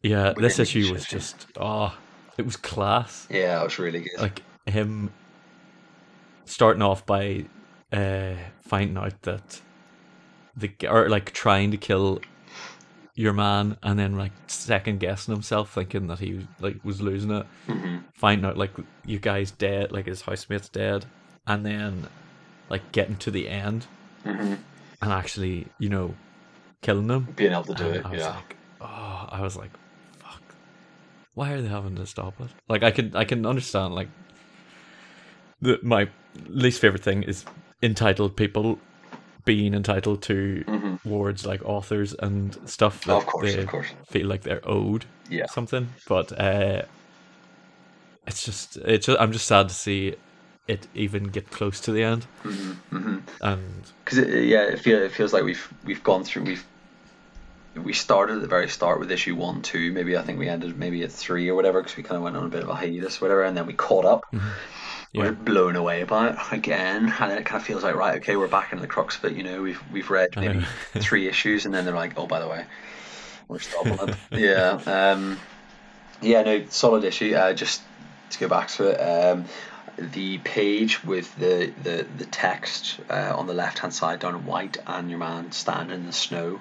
[0.01, 1.95] yeah, We this issue was just oh,
[2.39, 3.27] it was class.
[3.29, 4.19] Yeah, it was really good.
[4.19, 5.11] like him
[6.45, 7.45] starting off by
[7.93, 8.33] uh
[8.67, 9.61] finding out that
[10.57, 12.19] the or like trying to kill
[13.15, 17.45] your man and then like second guessing himself thinking that he like was losing it
[17.67, 18.71] hmm finding out like
[19.05, 21.05] you guys dead like his housemate's dead
[21.47, 22.07] and then
[22.69, 23.85] like getting to the end
[24.23, 24.55] hmm
[25.01, 26.13] and actually you know
[26.81, 28.35] killing them Being able to do and it, I was yeah.
[28.35, 29.71] like, oh, I was like,
[30.19, 30.41] fuck.
[31.33, 32.49] Why are they having to stop it?
[32.69, 33.95] Like, I can, I can understand.
[33.95, 34.07] Like,
[35.61, 36.09] the my
[36.47, 37.43] least favorite thing is
[37.81, 38.79] entitled people
[39.45, 43.87] being entitled to hmm awards like authors and stuff that Of course, they of course.
[44.09, 45.45] feel like they're owed Yeah.
[45.47, 45.87] something.
[46.07, 46.83] But uh,
[48.27, 50.15] it's just, it's just, I'm just sad to see
[50.67, 52.25] it even get close to the end.
[52.43, 56.43] hmm hmm And because it, yeah, it, feel, it feels like we've we've gone through
[56.43, 56.65] we've
[57.75, 59.91] we started at the very start with issue one, two.
[59.91, 62.37] Maybe I think we ended maybe at three or whatever because we kind of went
[62.37, 64.21] on a bit of a hiatus, whatever, and then we caught up.
[65.15, 65.21] Yeah.
[65.23, 68.35] We're blown away by it again, and then it kind of feels like right, okay,
[68.35, 69.37] we're back into the crux of it.
[69.37, 70.65] You know, we've we've read maybe
[70.99, 72.65] three issues, and then they're like, oh, by the way,
[73.47, 75.39] we're stopping yeah, um,
[76.21, 77.33] yeah, no, solid issue.
[77.33, 77.81] Uh, just
[78.31, 79.45] to go back to it, um,
[79.97, 84.45] the page with the the the text uh, on the left hand side down in
[84.45, 86.59] white, and your man standing in the snow.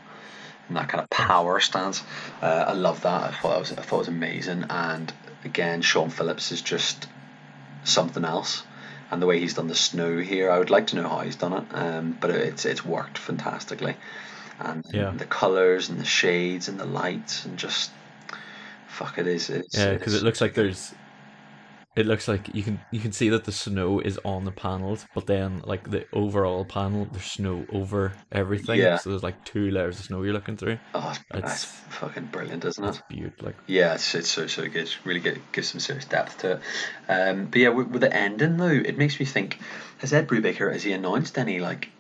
[0.67, 2.03] And that kind of power stance,
[2.41, 3.23] uh, I love that.
[3.23, 4.65] I thought it was, I thought it was amazing.
[4.71, 5.13] And
[5.45, 7.07] again, Sean Phillips is just
[7.85, 8.63] something else.
[9.11, 11.37] And the way he's done the snow here, I would like to know how he's
[11.37, 11.65] done it.
[11.73, 13.97] Um, but it's it's worked fantastically,
[14.59, 15.13] and Yeah.
[15.17, 17.91] the colors and the shades and the lights and just
[18.89, 19.51] fuck it is.
[19.51, 20.93] It's, Yeah, because it looks like there's.
[21.97, 25.07] It looks like you can you can see that the snow is on the panels,
[25.15, 28.81] but then like the overall panel, there's snow over everything.
[28.81, 28.97] Yeah.
[28.97, 30.79] So there's like two layers of snow you're looking through.
[30.95, 32.89] oh, it's, that's fucking brilliant, isn't it?
[32.89, 33.47] It's beautiful.
[33.47, 34.77] Like Yeah, it's, it's so so good.
[34.83, 35.41] It's really good.
[35.53, 36.61] Gives some serious depth to it.
[37.09, 39.61] Um, but yeah, with, with the ending though, it makes me think:
[39.99, 41.91] Has Ed Brubaker has he announced any like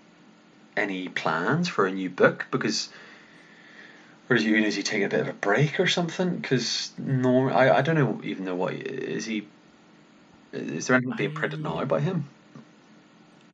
[0.76, 2.46] any plans for a new book?
[2.50, 2.88] Because
[4.28, 6.37] or is he is he taking a bit of a break or something?
[6.37, 9.48] Because no, I, I don't know even know what is he.
[10.55, 12.29] Is there anything being printed now by him?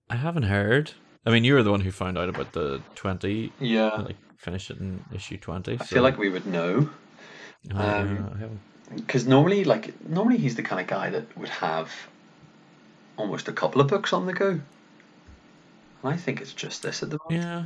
[0.08, 0.92] I haven't heard.
[1.26, 4.70] I mean, you were the one who found out about the twenty, Yeah, like finish
[4.70, 5.74] it in issue twenty.
[5.80, 6.90] I feel like we would know.
[7.72, 8.60] Uh, Um, I haven't-
[8.96, 11.90] Because normally, like normally, he's the kind of guy that would have
[13.16, 14.48] almost a couple of books on the go.
[16.02, 17.44] And I think it's just this at the moment.
[17.44, 17.64] yeah.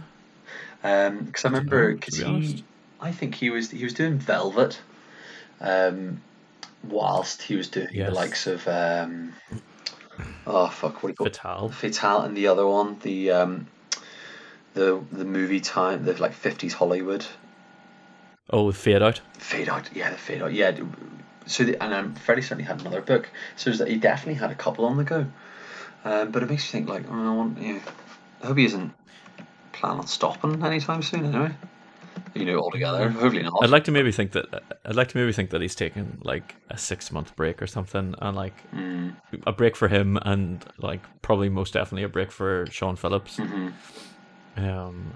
[1.24, 2.64] Because I I remember, because be he.
[3.00, 4.80] I think he was he was doing Velvet,
[5.60, 6.20] um,
[6.88, 8.08] whilst he was doing Yes.
[8.08, 9.32] the likes of um,
[10.46, 11.26] oh fuck, what do you call?
[11.26, 11.68] Fatale.
[11.70, 13.66] Fatale and the other one, the um,
[14.74, 17.24] the the movie time, the like fifties Hollywood
[18.50, 19.20] Oh, with Fade Out.
[19.38, 19.88] fade out.
[19.94, 20.52] Yeah, the fade out.
[20.52, 20.76] Yeah.
[21.46, 23.28] So the, and I'm fairly certain he had another book.
[23.56, 25.26] So that he definitely had a couple on the go.
[26.04, 27.78] Um, but it makes you think like, oh, I want, yeah,
[28.42, 28.92] I hope he isn't
[29.72, 31.24] planning on stopping anytime soon.
[31.24, 31.52] Anyway,
[32.34, 33.08] you know, altogether.
[33.20, 33.62] Hopefully not.
[33.62, 34.46] I'd like to maybe think that
[34.84, 38.14] I'd like to maybe think that he's taken like a six month break or something,
[38.20, 39.14] and like Mm,
[39.46, 43.38] a break for him, and like probably most definitely a break for Sean Phillips.
[43.38, 43.72] mhm.
[44.56, 45.14] Um,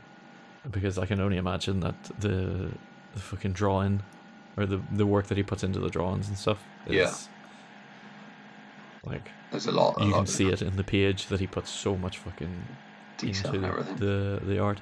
[0.70, 2.70] because I can only imagine that the
[3.14, 4.02] the fucking drawing
[4.56, 7.12] or the the work that he puts into the drawings and stuff is Yeah.
[9.04, 10.00] like There's a lot.
[10.00, 12.62] A you lot can see it in the page that he puts so much fucking
[13.22, 13.96] into everything.
[13.96, 14.80] the the art.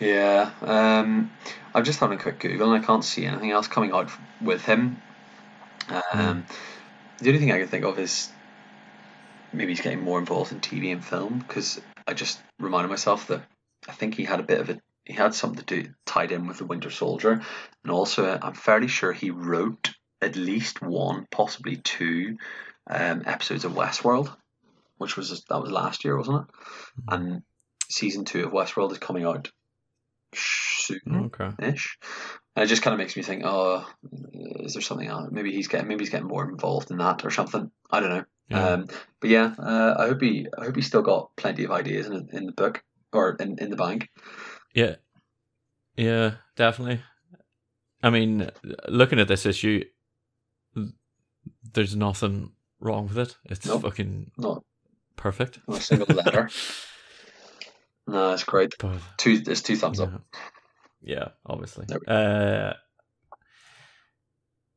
[0.00, 1.32] Yeah, um,
[1.74, 4.64] I'm just having a quick Google and I can't see anything else coming out with
[4.64, 5.02] him.
[6.12, 6.46] Um,
[7.20, 8.30] The only thing I can think of is
[9.52, 13.42] maybe he's getting more involved in TV and film because I just reminded myself that
[13.88, 16.46] I think he had a bit of a he had something to do tied in
[16.46, 17.40] with the Winter Soldier,
[17.82, 22.36] and also I'm fairly sure he wrote at least one, possibly two,
[22.86, 24.30] um, episodes of Westworld,
[24.98, 26.54] which was that was last year, wasn't it?
[27.08, 27.42] And
[27.88, 29.50] season two of Westworld is coming out
[30.34, 31.00] soon
[31.34, 31.50] Okay.
[31.60, 31.98] ish.
[32.56, 33.86] And it just kind of makes me think, oh,
[34.60, 35.28] is there something else?
[35.30, 37.70] Maybe he's getting maybe he's getting more involved in that or something.
[37.90, 38.24] I don't know.
[38.48, 38.68] Yeah.
[38.68, 38.86] Um,
[39.20, 42.28] but yeah, uh, I hope he I hope he's still got plenty of ideas in
[42.32, 44.08] in the book or in, in the bank.
[44.74, 44.96] Yeah.
[45.96, 47.00] Yeah, definitely.
[48.02, 48.50] I mean,
[48.88, 49.82] looking at this issue,
[51.72, 53.36] there's nothing wrong with it.
[53.44, 53.82] It's Nope.
[53.82, 54.62] fucking Not,
[55.16, 55.58] perfect.
[55.66, 56.48] not a single letter.
[58.08, 58.74] no, it's great.
[58.78, 60.10] But Two, there's two thumbs up.
[61.00, 61.86] yeah, yeah obviously.
[62.08, 62.72] Uh,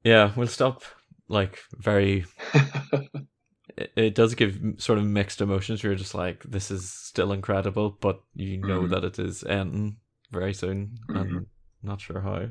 [0.04, 0.84] yeah, we'll stop.
[1.28, 2.26] Like very,
[3.78, 5.82] it, it does give sort of mixed emotions.
[5.82, 8.89] You're just like, this is still incredible, but you know Mhm.
[8.89, 9.98] that it is ending
[10.32, 11.22] very soon, Mhm.
[11.22, 11.46] and
[11.82, 12.50] not sure how.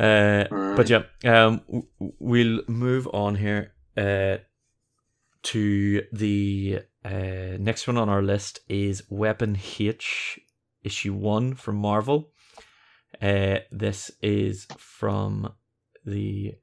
[0.00, 0.44] Uh,
[0.76, 1.86] but yeah, um, w-
[2.18, 3.74] we'll move on here.
[3.96, 4.38] Uh,
[5.42, 10.38] to the uh next one on our list is Weapon H
[10.82, 12.30] issue one from Marvel.
[13.20, 15.52] Uh, this is from
[16.04, 16.54] the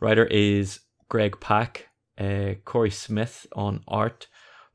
[0.00, 4.26] writer is Greg Pak, uh, Cory Smith on art,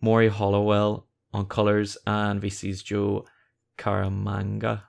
[0.02, 3.26] Morry Hollowell on colors, and VC's Joe
[3.78, 4.84] Caramagna.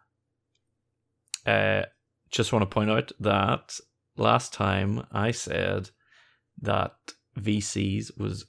[1.44, 1.82] Uh,
[2.30, 3.78] just want to point out that
[4.16, 5.90] last time I said
[6.60, 6.94] that
[7.38, 8.46] VC's was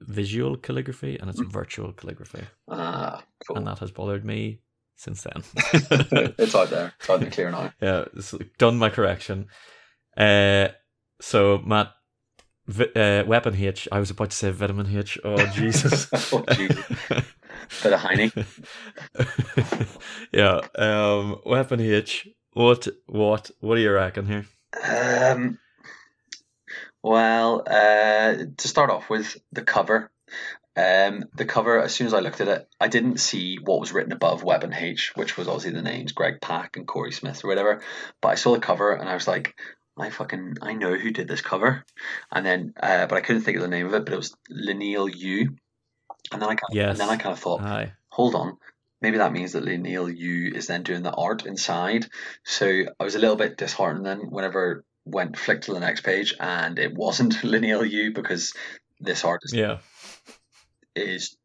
[0.00, 3.56] visual calligraphy and it's virtual calligraphy, Ah, cool.
[3.58, 4.60] and that has bothered me
[4.96, 5.42] since then.
[6.38, 6.92] it's out there.
[7.00, 7.72] It's out there clear now.
[7.80, 9.46] yeah, it's done my correction.
[10.16, 10.68] Uh,
[11.20, 11.92] so Matt,
[12.66, 13.88] vi- uh, weapon H.
[13.92, 15.18] I was about to say vitamin H.
[15.24, 16.08] Oh Jesus.
[16.32, 16.84] Oh, Jesus.
[17.82, 18.32] Bit of Heine.
[20.32, 20.60] yeah.
[20.76, 22.28] Um, weapon H.
[22.52, 22.88] What?
[23.06, 23.50] What?
[23.60, 24.46] What do you reckon here?
[24.82, 25.58] Um,
[27.02, 30.10] well, uh, to start off with the cover.
[30.76, 33.92] Um, the cover, as soon as I looked at it, I didn't see what was
[33.92, 37.48] written above Weapon H, which was obviously the names Greg Pak and Cory Smith or
[37.48, 37.82] whatever.
[38.22, 39.56] But I saw the cover and I was like,
[39.98, 41.84] I fucking I know who did this cover,
[42.30, 44.36] and then uh, but I couldn't think of the name of it, but it was
[44.48, 45.56] Leinil Yu,
[46.30, 46.90] and then I kind of, Yes.
[46.90, 47.92] and then I kind of thought, Aye.
[48.08, 48.58] hold on,
[49.02, 52.06] maybe that means that Leinil Yu is then doing the art inside.
[52.44, 56.34] So I was a little bit disheartened then whenever went flick to the next page
[56.38, 58.54] and it wasn't Leinil Yu because
[59.00, 59.78] this artist Yeah.
[60.94, 61.36] is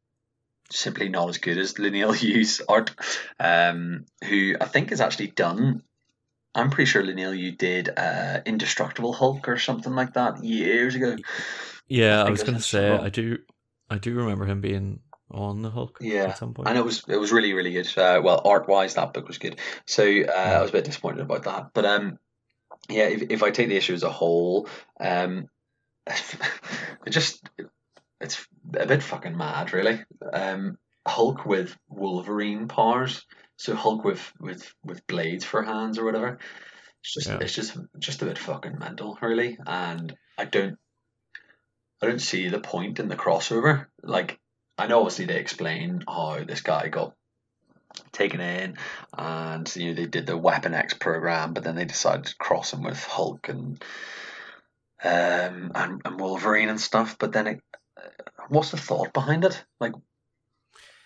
[0.71, 2.91] simply not as good as Leinil Yu's art.
[3.39, 5.83] Um, who I think has actually done.
[6.55, 11.15] I'm pretty sure Leinil Yu did uh, Indestructible Hulk or something like that years ago.
[11.87, 12.21] Yeah.
[12.21, 13.05] I, think was gonna say Struggle.
[13.05, 13.37] I do.
[13.89, 14.99] I do remember him being
[15.29, 15.97] on the Hulk.
[16.01, 16.69] Yeah, At some point.
[16.69, 17.87] And it was it was really really good.
[17.97, 19.59] Uh, well, art wise, that book was good.
[19.85, 21.71] So uh, I was a bit disappointed about that.
[21.73, 22.19] But um,
[22.89, 24.67] yeah, if, if I take the issue as a whole,
[24.99, 25.47] um,
[26.07, 27.47] it just
[28.19, 30.03] it's a bit fucking mad, really.
[30.31, 30.77] Um,
[31.07, 33.25] Hulk with Wolverine powers,
[33.57, 36.39] so Hulk with with with blades for hands or whatever.
[37.01, 37.39] It's just Yeah.
[37.41, 39.57] it's just just a bit fucking mental, really.
[39.65, 40.77] And I don't
[42.01, 43.87] I don't see the point in the crossover.
[44.01, 44.39] Like
[44.77, 47.15] I know obviously they explain how this guy got
[48.11, 48.77] taken in,
[49.17, 52.73] and you know they did the Weapon X program, but then they decided to cross
[52.73, 53.83] him with Hulk and
[55.03, 57.17] um and, and Wolverine and stuff.
[57.17, 57.61] But then it,
[58.49, 59.63] what's the thought behind it?
[59.79, 59.93] Like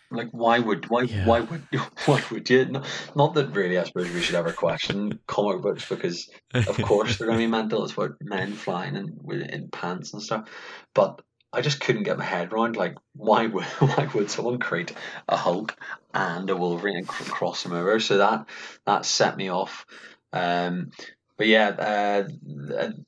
[0.10, 1.26] like why would why Yeah.
[1.26, 1.68] why would
[2.06, 5.88] why would you not, not that really I suppose we should ever question comic books
[5.88, 10.14] because of course they're gonna be mental it's about men flying in with in pants
[10.14, 10.50] and stuff
[10.94, 11.22] but
[11.54, 14.94] I just couldn't get my head around like why would why would someone create
[15.28, 15.76] a Hulk
[16.14, 18.00] and a Wolverine and cr- cross them over?
[18.00, 18.46] So that
[18.86, 19.86] that set me off.
[20.34, 20.92] Um
[21.38, 22.28] but yeah uh,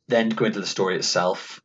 [0.08, 1.62] then to go into the story itself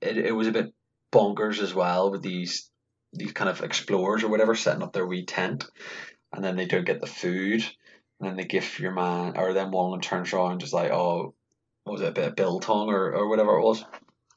[0.00, 0.72] it, it was a bit
[1.12, 2.70] bonkers as well with these
[3.12, 5.66] these kind of explorers or whatever setting up their wee tent,
[6.32, 7.62] and then they don't get the food,
[8.20, 11.34] and then they give your man, or then one turns around and just like, oh,
[11.84, 13.84] was it, a bit of biltong or, or whatever it was,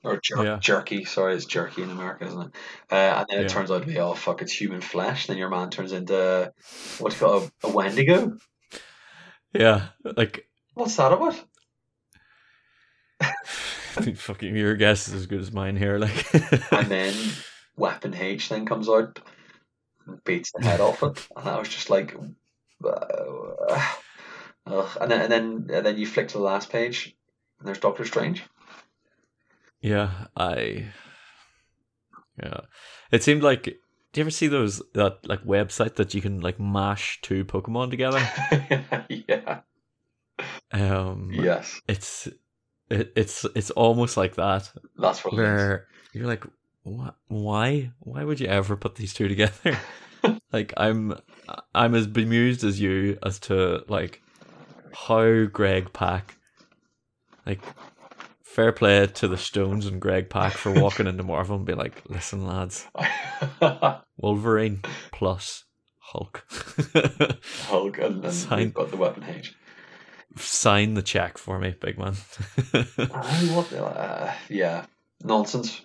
[0.04, 0.58] or jer- Yeah.
[0.60, 1.06] jerky.
[1.06, 2.52] Sorry, it's jerky in America, isn't it?
[2.92, 3.48] Uh, and then it Yeah.
[3.48, 5.28] turns out to be oh fuck, it's human flesh.
[5.28, 6.52] Then your man turns into
[7.00, 8.38] what's it called a, a Wendigo.
[9.54, 11.40] yeah, like What's that about?
[13.22, 16.00] I think fucking your guess is as good as mine here.
[16.00, 16.34] Like,
[16.74, 17.14] And then
[17.76, 19.20] Weapon H then comes out
[20.08, 22.16] and beats the head off it, and I was just like,
[22.84, 22.90] uh,
[24.66, 24.98] ugh.
[25.00, 27.16] and then and then and then you flick to the last page,
[27.60, 28.44] and there's Doctor Strange.
[29.84, 30.86] Yeah, I,
[32.42, 32.62] yeah,
[33.12, 33.64] it seemed like.
[33.66, 37.90] Do you ever see those that like website that you can like mash two Pokemon
[37.90, 38.22] together?
[39.10, 39.62] yeah.
[40.72, 42.28] Um, Yes, it's
[42.90, 45.34] it, it's it's almost like that that's what.
[45.34, 45.40] it is.
[45.40, 46.46] where you're like,
[46.84, 47.16] what?
[47.28, 47.92] Why?
[48.00, 49.78] Why would you ever put these two together?
[50.54, 51.16] like, I'm
[51.74, 54.22] I'm as bemused as you as to like
[54.94, 56.38] how Greg Pak,
[57.46, 57.62] like,
[58.54, 62.04] fair play to the Stones and Greg Pak for walking into Marvel and be like,
[62.08, 62.88] listen, lads,
[64.18, 64.82] Wolverine
[65.12, 65.64] plus
[66.00, 66.46] Hulk.
[67.68, 69.56] Hulk and, and Sign- we've got the Weapon H.
[70.38, 72.14] Sign the check for me, big man.
[72.74, 73.72] I what?
[73.74, 74.86] Uh, yeah,
[75.24, 75.82] nonsense.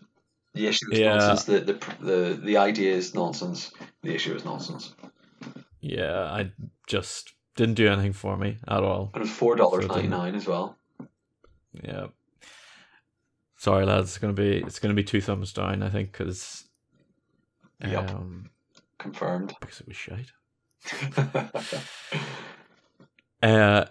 [0.55, 1.17] The issue is Yeah.
[1.17, 1.45] nonsense.
[1.45, 3.71] The, the the the idea is nonsense.
[4.03, 4.95] The issue is nonsense.
[5.81, 6.51] yeah, I
[6.87, 9.11] just didn't do anything for me at all.
[9.13, 10.77] And it was four dollars ninety nine as well.
[11.83, 12.07] Yeah.
[13.59, 14.09] Sorry, lads.
[14.11, 15.83] It's gonna be it's gonna be two thumbs down.
[15.83, 16.65] I think because
[17.85, 18.11] Yep.
[18.11, 18.51] um,
[18.99, 19.53] Confirmed.
[19.61, 20.33] because it was shite.
[23.43, 23.85] Uh,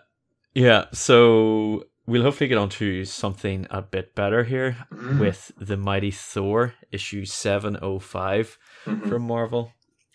[0.54, 0.86] yeah.
[0.92, 5.20] So we'll hopefully get on to something a bit better here Mm.
[5.20, 9.08] with the Mighty Thor issue seven oh five Mhm.
[9.08, 9.72] from Marvel.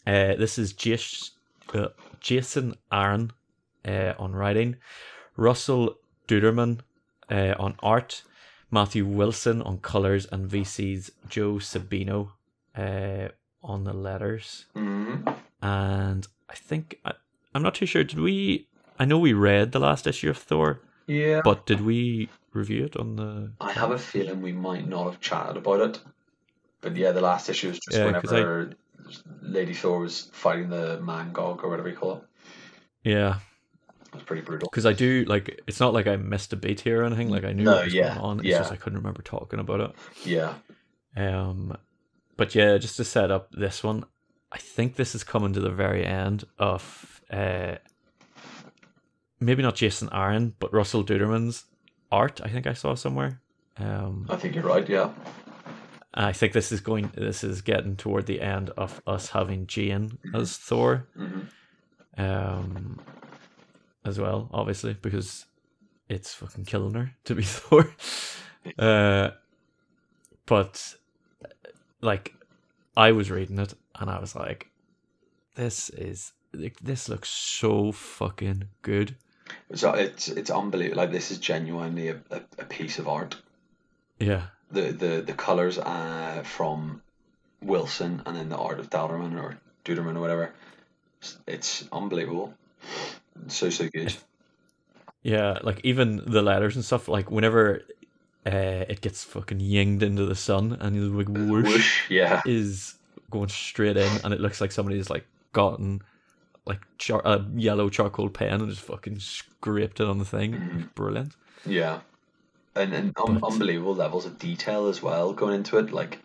[0.07, 1.31] Uh, this is Jas-
[1.73, 1.89] uh,
[2.21, 3.33] Jason Aaron
[3.87, 4.77] uh, on writing,
[5.37, 5.97] Russell
[6.29, 6.81] Dauterman
[7.31, 8.23] uh, on art,
[8.73, 12.31] Matthew Wilson on colors, and VC's Joe Sabino
[12.77, 13.29] uh,
[13.63, 14.67] on the letters.
[14.75, 15.37] Mhm.
[15.61, 17.13] And I think I,
[17.55, 18.03] I'm not too sure.
[18.03, 18.67] Did we?
[18.99, 21.41] I know we read the last issue of Thor, Yeah.
[21.45, 23.53] but did we review it on the?
[23.61, 26.01] I have a feeling we might not have chatted about it.
[26.81, 28.71] But yeah, the last issue was just Yeah, 'cause I- whenever
[29.43, 32.23] Lady Thor was fighting the Mangog or whatever you call it.
[33.05, 33.39] Yeah,
[34.13, 34.69] It was pretty brutal.
[34.71, 35.63] because I do like.
[35.67, 37.31] It's not like I missed a beat here or anything.
[37.31, 38.39] Like I knew No, what was yeah, going on.
[38.41, 38.59] It's yeah.
[38.59, 39.91] just I couldn't remember talking about it.
[40.25, 40.55] Yeah.
[41.17, 41.77] Um,
[42.37, 44.05] but yeah, just to set up this one,
[44.51, 47.77] I think this is coming to the very end of uh,
[49.41, 51.65] maybe not Jason Aaron, but Russell Dauterman's
[52.11, 52.41] art.
[52.45, 53.41] I think I saw somewhere.
[53.79, 55.11] Um, I think you're right, yeah.
[56.15, 57.11] I think this is going.
[57.15, 61.41] This is getting toward the end of us having Jane as Thor, hmm
[62.19, 63.01] um,
[64.05, 65.47] as well, obviously because
[66.09, 67.95] it's fucking killing her to be Thor.
[68.79, 69.31] Uh,
[70.47, 70.95] but
[72.01, 72.35] like,
[72.97, 74.69] I was reading it and I was like,
[75.55, 79.17] "This is this looks so fucking good."
[79.75, 80.99] So it's it's unbelievable.
[80.99, 83.37] Like this is genuinely a, a, a piece of art.
[84.19, 87.03] Yeah, The the the colors uh, from
[87.63, 90.53] Wilson and then the art of Dalderman or Duderman or whatever.
[91.21, 92.55] It's, it's unbelievable.
[93.49, 94.15] So so good.
[95.23, 95.59] yeah.
[95.63, 97.09] Like even the letters and stuff.
[97.09, 97.83] Like whenever
[98.47, 102.43] uh, it gets fucking yinged into the sun and the like whoosh, Whoosh, yeah.
[102.47, 102.95] is
[103.31, 106.01] going straight in, and it looks like somebody's like gotten
[106.67, 110.53] like char- a yellow charcoal pen and just fucking scraped it on the thing.
[110.53, 110.95] Mhm.
[110.95, 111.33] Brilliant.
[111.67, 112.01] Yeah,
[112.75, 116.19] and and un- But- unbelievable levels of detail as well going into it, like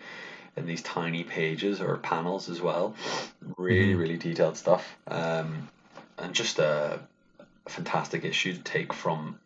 [0.55, 2.95] in these tiny pages or panels as well.
[3.57, 3.99] Really, Mhm.
[3.99, 4.97] really detailed stuff.
[5.07, 5.69] Um,
[6.17, 6.99] and just a,
[7.65, 9.39] a fantastic issue to take from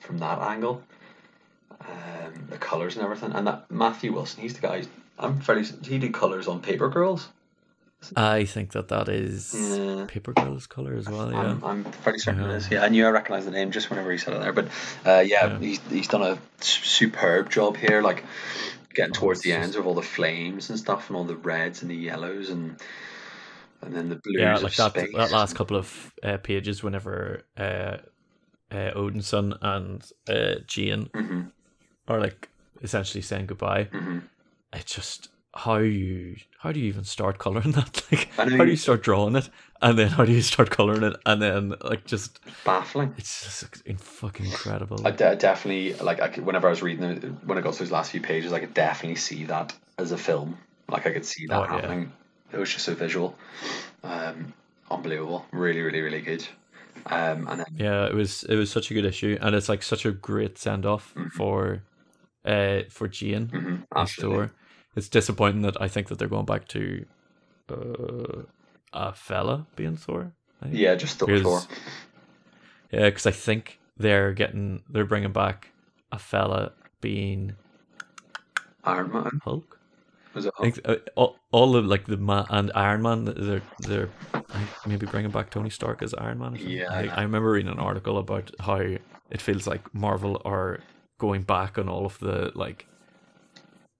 [0.00, 0.82] from that angle.
[1.80, 4.84] Um, the colors and everything, and that Matthew Wilson, he's the guy.
[5.18, 5.64] I'm fairly.
[5.82, 7.28] He did colors on Paper Girls.
[8.14, 10.04] I think that that is Yeah.
[10.06, 11.32] Paper Girl's color as well.
[11.32, 11.40] Yeah.
[11.40, 12.50] I'm, I'm pretty certain Yeah.
[12.50, 12.70] it is.
[12.70, 14.52] Yeah, I knew I recognised the name just whenever he said it there.
[14.52, 14.66] But
[15.04, 15.58] uh, yeah, Yeah.
[15.58, 18.22] He's, he's done a superb job here, like
[18.94, 21.82] getting Oh, towards the ends of all the flames and stuff, and all the reds
[21.82, 22.76] and the yellows, and
[23.82, 24.92] and then the blues yeah, like that.
[24.92, 25.14] space.
[25.14, 27.98] That last couple of uh, pages, whenever uh,
[28.70, 31.42] uh, Odinson and uh, Jane hmm
[32.08, 32.48] are like
[32.82, 34.18] essentially saying goodbye, hmm
[34.72, 38.02] it's just how you how do you even start coloring that?
[38.12, 39.48] Like, how do you- start drawing it,
[39.80, 43.14] and then how do you start coloring it, and then like just Baffling.
[43.16, 45.00] it's just in- fucking incredible.
[45.06, 47.78] I de- definitely like I could, whenever I was reading it, when I got to
[47.78, 50.58] those last few pages, I could definitely see that as a film.
[50.88, 52.04] Like I could see that Oh, yeah.
[52.52, 53.36] It was just so visual,
[54.02, 54.52] um,
[54.90, 55.44] unbelievable.
[55.52, 56.46] Really, really, really good.
[57.06, 59.82] Um, and then Yeah, it was it was such a good issue, and it's like
[59.82, 61.30] such a great send off Mhm.
[61.32, 61.82] for
[62.44, 64.50] uh for Jane mhm, and absolutely,
[64.94, 67.04] It's disappointing that I think that they're going back to
[67.68, 68.42] uh,
[68.92, 70.32] a fella being Thor.
[70.70, 71.26] Yeah, just Thor.
[71.28, 71.76] Because- Thor.
[72.92, 75.72] yeah, because I think they're getting they're bringing back
[76.12, 77.56] a fella being
[78.84, 79.75] Iron Man Hulk.
[80.36, 80.52] Was it?
[80.84, 84.08] Uh, all, all of like the man and Iron Man, they're they're
[84.86, 86.56] maybe bringing back Tony Stark as Iron Man.
[86.60, 90.78] Yeah, I, I remember reading an article about how it feels like Marvel are
[91.18, 92.86] going back on all of the like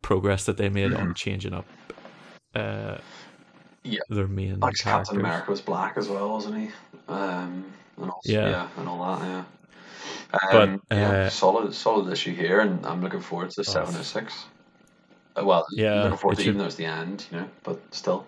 [0.03, 1.67] progress that they made on changing up.
[2.55, 2.99] Uh,
[3.83, 4.01] Yeah.
[4.09, 5.19] their main Like Captain.
[5.19, 6.71] America was black as well, wasn't he?
[7.09, 8.49] Um, and also, Yeah.
[8.51, 8.69] yeah.
[8.77, 9.27] and all that.
[9.27, 9.45] Yeah.
[10.53, 13.73] But, Um, yeah, uh, solid, solid issue here, and I'm looking forward to the Oh.
[13.73, 14.45] seven oh six.
[15.43, 18.27] Well, Yeah, looking forward to even though it's the end, you know, but still.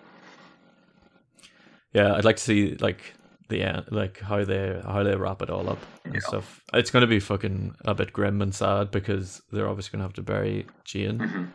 [1.93, 3.13] Yeah, I'd like to see like
[3.49, 6.19] the end, like how they how they wrap it all up and Yeah.
[6.21, 6.61] stuff.
[6.73, 10.05] It's going to be fucking a bit grim and sad because they're obviously going to
[10.07, 11.45] have to bury Jane hmm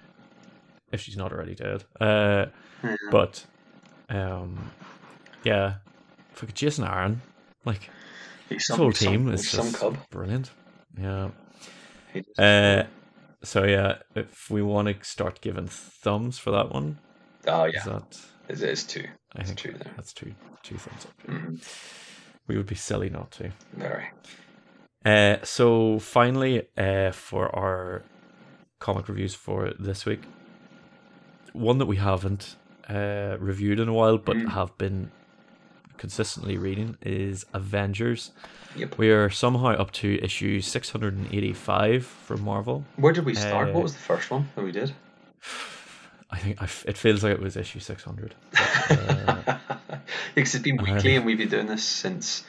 [0.92, 1.84] if she's not already dead.
[2.00, 2.46] Uh,
[2.82, 2.96] Yeah.
[3.10, 3.44] but
[4.10, 4.58] um,
[5.44, 5.74] yeah,
[6.32, 7.20] fucking Jason Aaron,
[7.64, 7.90] like
[8.48, 9.96] He's this some, whole team he's is some just cub.
[10.10, 10.50] brilliant.
[10.98, 11.30] Yeah.
[12.38, 12.84] Uh,
[13.44, 16.98] so yeah, if we want to start giving thumbs for that one,
[17.46, 19.04] oh is yeah, Is that it is two.
[19.36, 19.92] I It's think two there.
[19.96, 20.32] that's two
[20.62, 21.12] two thumbs up.
[21.26, 21.54] hmm
[22.48, 23.50] We would be silly not to.
[23.72, 24.04] Very.
[25.04, 28.02] Uh, so finally, uh, for our
[28.80, 30.24] comic reviews for this week,
[31.52, 32.56] one that we haven't
[32.88, 34.50] uh, reviewed in a while, but Mm.
[34.52, 35.10] have been
[35.96, 38.30] consistently reading is Avengers.
[38.76, 38.98] Yep.
[38.98, 42.84] We are somehow up to issue six hundred and eighty-five from Marvel.
[42.96, 43.68] Where did we start?
[43.68, 44.92] Uh, what was the first one that we did?
[46.30, 48.34] I think I f- it feels like it was issue six hundred.
[48.90, 49.58] Uh,
[50.34, 52.44] because it's been I- weekly, and we've been doing this since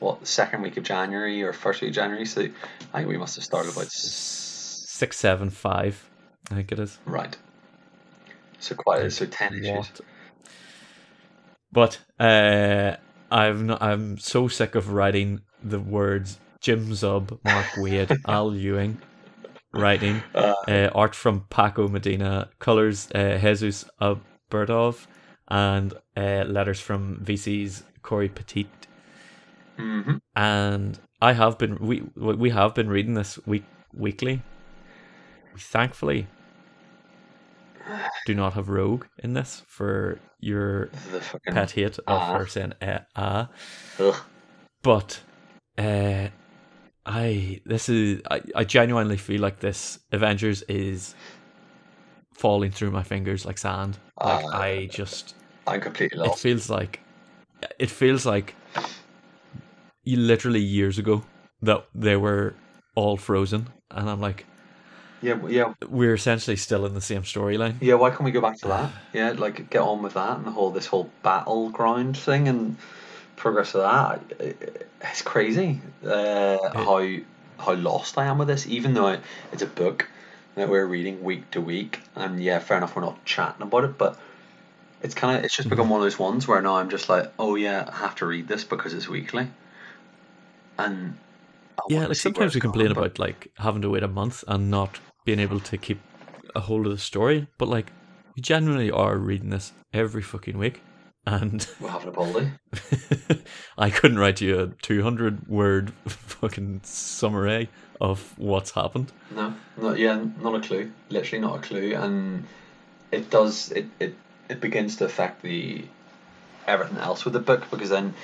[0.00, 2.24] what the second week of January or first week of January.
[2.26, 2.48] So
[2.92, 6.02] I think we must have started about six seven five,
[6.50, 6.98] I think it is.
[7.04, 7.36] right.
[8.58, 9.92] So quite so ten issues.
[11.72, 12.96] But uh,
[13.30, 18.98] I'm not, I'm so sick of writing the words Jim Zub, Mark Waid, Al Ewing,
[19.72, 25.06] writing Uh, uh, art from Paco Medina, colors uh, Jesus Aburtov,
[25.48, 28.68] and uh, letters from VC's Cory Petit.
[29.78, 30.20] mhm.
[30.34, 34.42] And I have been we we have been reading this week weekly.
[35.58, 36.26] Thankfully
[38.26, 42.38] do not have Rogue in this for your The fucking pet hate of Ah.
[42.38, 43.48] her saying eh, ah.
[43.98, 44.16] ugh.
[44.82, 45.20] But
[45.78, 46.28] uh,
[47.04, 51.14] I this is I, I genuinely feel like this Avengers is
[52.34, 53.98] falling through my fingers like sand.
[54.20, 54.58] Like Ah.
[54.60, 55.34] I just
[55.66, 56.38] I'm completely lost.
[56.38, 57.00] it feels like
[57.78, 58.54] it feels like
[60.04, 61.24] you literally years ago
[61.62, 62.54] that they were
[62.94, 64.44] all frozen and I'm like
[65.26, 67.74] Yeah, yeah, we're essentially still in the same storyline.
[67.80, 67.94] yeah.
[67.94, 68.92] Why can't we go back to that?
[69.12, 72.76] Yeah, like get on with that and the whole this whole battleground thing and
[73.34, 74.54] progress of that.
[75.00, 77.16] It's crazy uh, how
[77.58, 78.68] how lost I am with this.
[78.68, 79.18] Even though
[79.52, 80.08] it's a book
[80.54, 83.98] that we're reading week to week, and yeah, fair enough, we're not chatting about it,
[83.98, 84.16] but
[85.02, 87.32] it's kind of it's just become one of those ones where now I'm just like,
[87.36, 89.48] oh yeah, I have to read this because it's weekly,
[90.78, 91.18] and
[91.78, 95.00] I Yeah, like sometimes we complain about like having to wait a month and not
[95.26, 96.00] being able to keep
[96.54, 97.92] a hold of the story, but like
[98.34, 100.80] we genuinely are reading this every fucking week,
[101.26, 102.50] and we're having a baldy.
[103.76, 107.68] I couldn't write you a two hundred word fucking summary
[108.00, 109.12] of what's happened.
[109.30, 110.92] No, not yeah, not a clue.
[111.10, 112.46] Literally not a clue, and
[113.10, 114.14] it does it it,
[114.48, 115.84] it begins to affect the
[116.66, 118.14] everything else with the book because then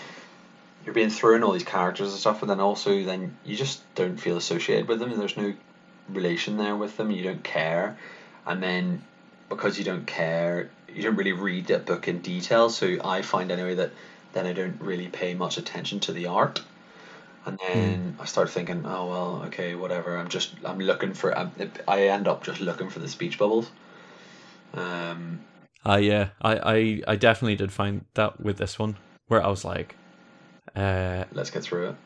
[0.84, 4.18] you're being thrown all these characters and stuff, and then also then you just don't
[4.18, 5.10] feel associated with them.
[5.10, 5.52] and There's no
[6.08, 7.10] relation there with them.
[7.10, 7.96] You don't care,
[8.46, 9.02] and then
[9.48, 12.70] because you don't care, you don't really read that book in detail.
[12.70, 13.90] So I find anyway that
[14.32, 16.62] then I don't really pay much attention to the art.
[17.44, 20.16] And then I start thinking, oh well, okay, whatever.
[20.16, 21.36] I'm just I'm looking for.
[21.36, 21.50] I'm,
[21.88, 23.70] I end up just looking for the speech bubbles.
[24.74, 25.40] Um,
[25.84, 28.96] Uh, yeah, I, I, I definitely did find that with this one,
[29.26, 29.96] where I was like,
[30.76, 31.96] uh, let's get through it.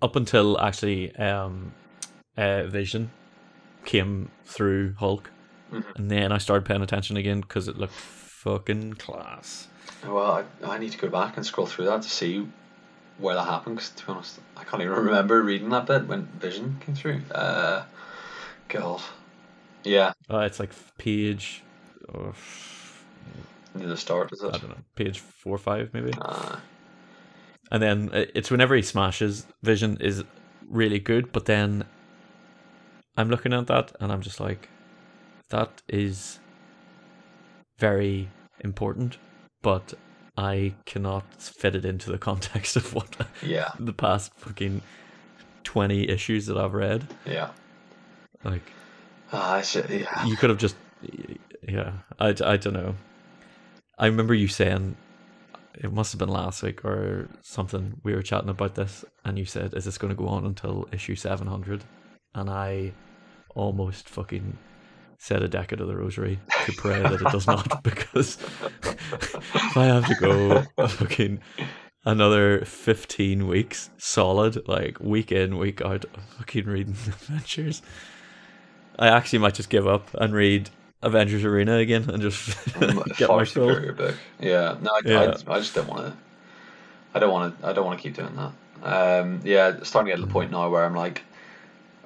[0.00, 1.72] up until actually um,
[2.36, 3.10] uh, Vision
[3.84, 5.30] came through Hulk,
[5.72, 5.84] Mhm.
[5.96, 9.68] and then I started paying attention again because it looked fucking class.
[10.06, 12.46] Well, I, I need to go back and scroll through that to see
[13.18, 13.76] where that happened.
[13.76, 17.22] Because to be honest, I can't even remember reading that bit when Vision came through.
[17.30, 17.84] Uh,
[18.68, 19.00] God,
[19.84, 21.62] yeah, Uh, it's like page,
[22.14, 22.34] oh,
[23.74, 24.48] near the start is it?
[24.54, 26.12] I don't know, page four or five maybe.
[26.20, 26.56] Uh,
[27.70, 30.22] And then uh, it's whenever he smashes, Vision is
[30.68, 31.84] really good, but then
[33.16, 34.68] I'm looking at that and I'm just like,
[35.50, 36.38] that is
[37.78, 38.28] very
[38.60, 39.18] important,
[39.62, 39.94] but
[40.36, 44.82] I cannot fit it into the context of what yeah, the past fucking
[45.64, 47.06] 20 issues that I've read.
[47.26, 47.50] yeah.
[48.42, 48.62] Like,
[49.32, 50.26] Ah, I should, yeah.
[50.26, 50.76] you could have just,
[51.66, 52.94] yeah, I, I don't know.
[53.98, 54.96] I remember you saying,
[55.74, 58.00] it must have been last week or something.
[58.04, 60.86] We were chatting about this, and you said, "Is this going to go on until
[60.92, 61.82] issue 700?"
[62.34, 62.92] And I
[63.54, 64.58] almost fucking
[65.18, 68.36] said a decade of the rosary to pray that it does not, because
[68.82, 71.40] if I have to go fucking
[72.04, 77.80] another 15 weeks solid, like week in, week out, of fucking reading adventures,
[78.98, 80.70] I actually might just give up and read
[81.02, 82.56] Avengers Arena again and just
[83.16, 83.68] get Far my fill.
[83.68, 84.16] superior book.
[84.40, 85.36] Yeah, no, I, Yeah.
[85.46, 86.16] I, I just don't want to.
[87.14, 87.66] I don't want to.
[87.66, 89.20] I don't want to keep doing that.
[89.20, 91.22] Um, yeah, it's starting to get to the point now where I'm like,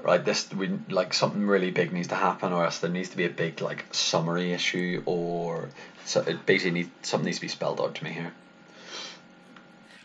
[0.02, 3.16] right, this we like something really big needs to happen, or else there needs to
[3.16, 5.70] be a big like summary issue, or
[6.04, 8.32] so it basically needs something needs to be spelled out to me here.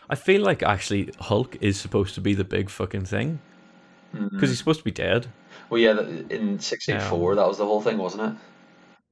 [0.08, 3.40] I feel like actually Hulk is supposed to be the big fucking thing
[4.14, 4.28] mm-hmm.
[4.28, 5.26] because he's supposed to be dead.
[5.70, 5.98] Well, yeah,
[6.30, 8.38] in six eight four, that was the whole thing, wasn't it?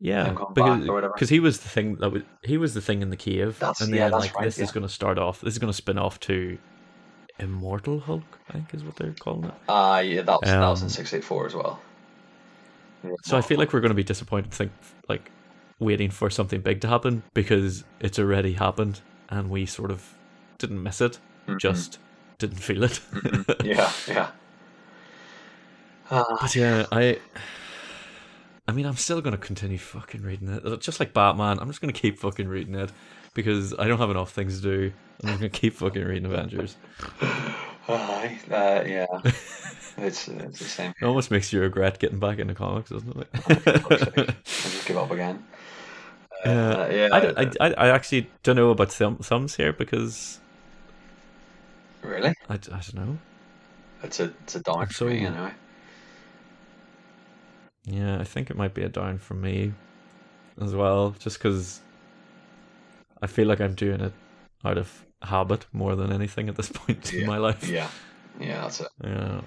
[0.01, 1.13] Yeah, because back or whatever.
[1.15, 3.81] because he was the thing that was he was the thing in the cave, That's-
[3.81, 5.41] and yeah, like right, this is going to start off.
[5.41, 6.59] This is going to spin off to
[7.39, 9.55] Immortal Hulk, I think is what they're calling it.
[9.69, 11.81] Ah, yeah, that was that was in Um, six eight four as well.
[13.25, 14.71] So I feel like we're going to be disappointed, think
[15.09, 15.31] like
[15.81, 20.15] waiting for something big to happen because it's already happened and we sort of
[20.59, 21.19] didn't miss it,
[21.49, 21.59] Mhm.
[21.59, 21.99] just
[22.39, 23.01] didn't feel it.
[23.65, 24.31] yeah, yeah.
[26.11, 27.19] Ah, But yeah, I.
[28.69, 30.81] I mean, I'm still gonna continue fucking reading it.
[30.81, 32.93] Just like Batman, I'm just gonna keep fucking reading it
[33.35, 34.93] because I don't have enough things to do.
[35.23, 36.77] I'm just gonna keep fucking reading Avengers.
[38.51, 39.07] Uh, yeah,
[39.99, 40.93] it's it's the same.
[41.01, 43.29] It almost makes you regret getting back into comics, doesn't it?
[43.49, 45.45] I just give up again.
[46.45, 50.41] Uh, Uh, yeah, I, I, I, I actually don't know about thumb, thumbs here because
[52.03, 53.19] really, I, I don't know.
[54.03, 55.53] it's a it's a downer I'm for me anyway.
[57.85, 59.73] Yeah, I think it might be a down for me
[60.61, 61.81] as well, just because
[63.23, 64.13] I feel like I'm doing it
[64.65, 67.69] out of habit more than anything at this point in my life.
[67.69, 67.89] Yeah,
[68.41, 68.89] yeah, that's it.
[69.05, 69.41] Yeah.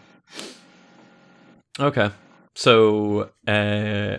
[1.80, 2.10] Okay.
[2.58, 4.18] So uh,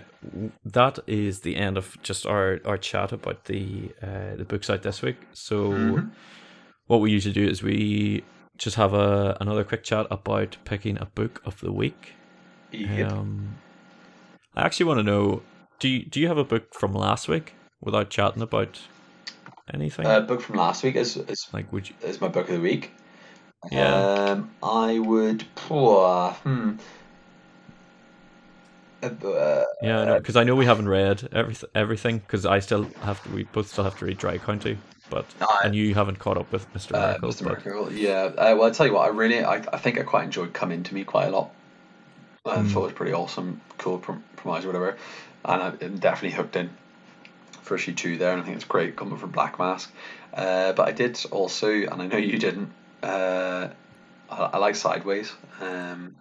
[0.63, 4.83] that is the end of just our, our chat about the uh, the books out
[4.83, 5.17] this week.
[5.33, 6.11] So Mhm.
[6.85, 8.23] what we usually do is we
[8.59, 12.13] just have a another quick chat about picking a book of the week.
[12.71, 13.11] Yep.
[13.11, 13.55] Um,
[14.55, 15.41] I actually want to know
[15.79, 18.81] do you, do you have a book from last week without chatting about
[19.73, 20.05] anything?
[20.05, 21.95] Uh, book from last week is is, like would you?
[22.03, 22.91] is my book of the week.
[23.71, 23.95] Yeah.
[24.31, 25.43] Um, I would.
[25.69, 26.73] Uh, hmm.
[29.03, 31.69] Uh, Yeah, because I know we haven't read everything.
[31.75, 33.29] Everything because I still have to.
[33.29, 34.77] We both still have to read Dry County,
[35.09, 37.29] but I- and you haven't caught up with Mister Uh, Miracle.
[37.29, 37.41] Mr.
[37.43, 38.23] Miracle, yeah.
[38.37, 40.71] Uh, well, I tell you what, I really, I, I think I quite enjoyed Come
[40.71, 41.51] Into Me quite a lot.
[42.45, 42.71] I Mm.
[42.71, 44.97] thought it was pretty awesome, cool prom- promise or whatever,
[45.45, 46.69] and I'm definitely hooked in
[47.67, 49.93] for issue two there, and I think it's great coming from Black Mask.
[50.33, 52.71] Uh, but I did also, and I know you didn't.
[53.03, 53.69] Uh,
[54.29, 55.33] I, I like Sideways.
[55.61, 56.15] Um,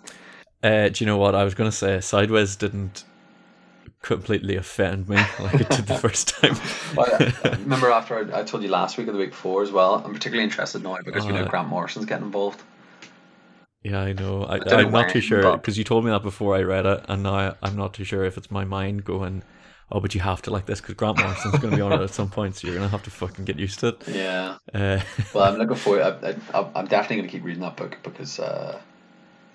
[0.62, 2.00] Uh, do you know what I was going to say?
[2.00, 3.04] Sideways didn't
[4.02, 6.56] completely offend me like it did the first time.
[6.94, 9.62] well, I, I remember after I, I told you last week or the week before
[9.62, 9.96] as well.
[10.04, 12.62] I'm particularly interested now because we know Uh, Grant Morrison's getting involved.
[13.82, 14.44] yeah, I know.
[14.44, 17.22] I, I'm not too sure because you told me that before I read it, and
[17.22, 19.42] now I'm not too sure if it's my mind going.
[19.90, 22.00] Oh, but you have to like this because Grant Morrison's going to be on it
[22.00, 24.08] at some point, so you're going to have to fucking get used to it.
[24.08, 24.56] Yeah.
[24.74, 25.00] Uh,
[25.32, 26.02] Well, I'm looking forward.
[26.02, 28.80] I, I, I'm definitely going to keep reading that book because uh,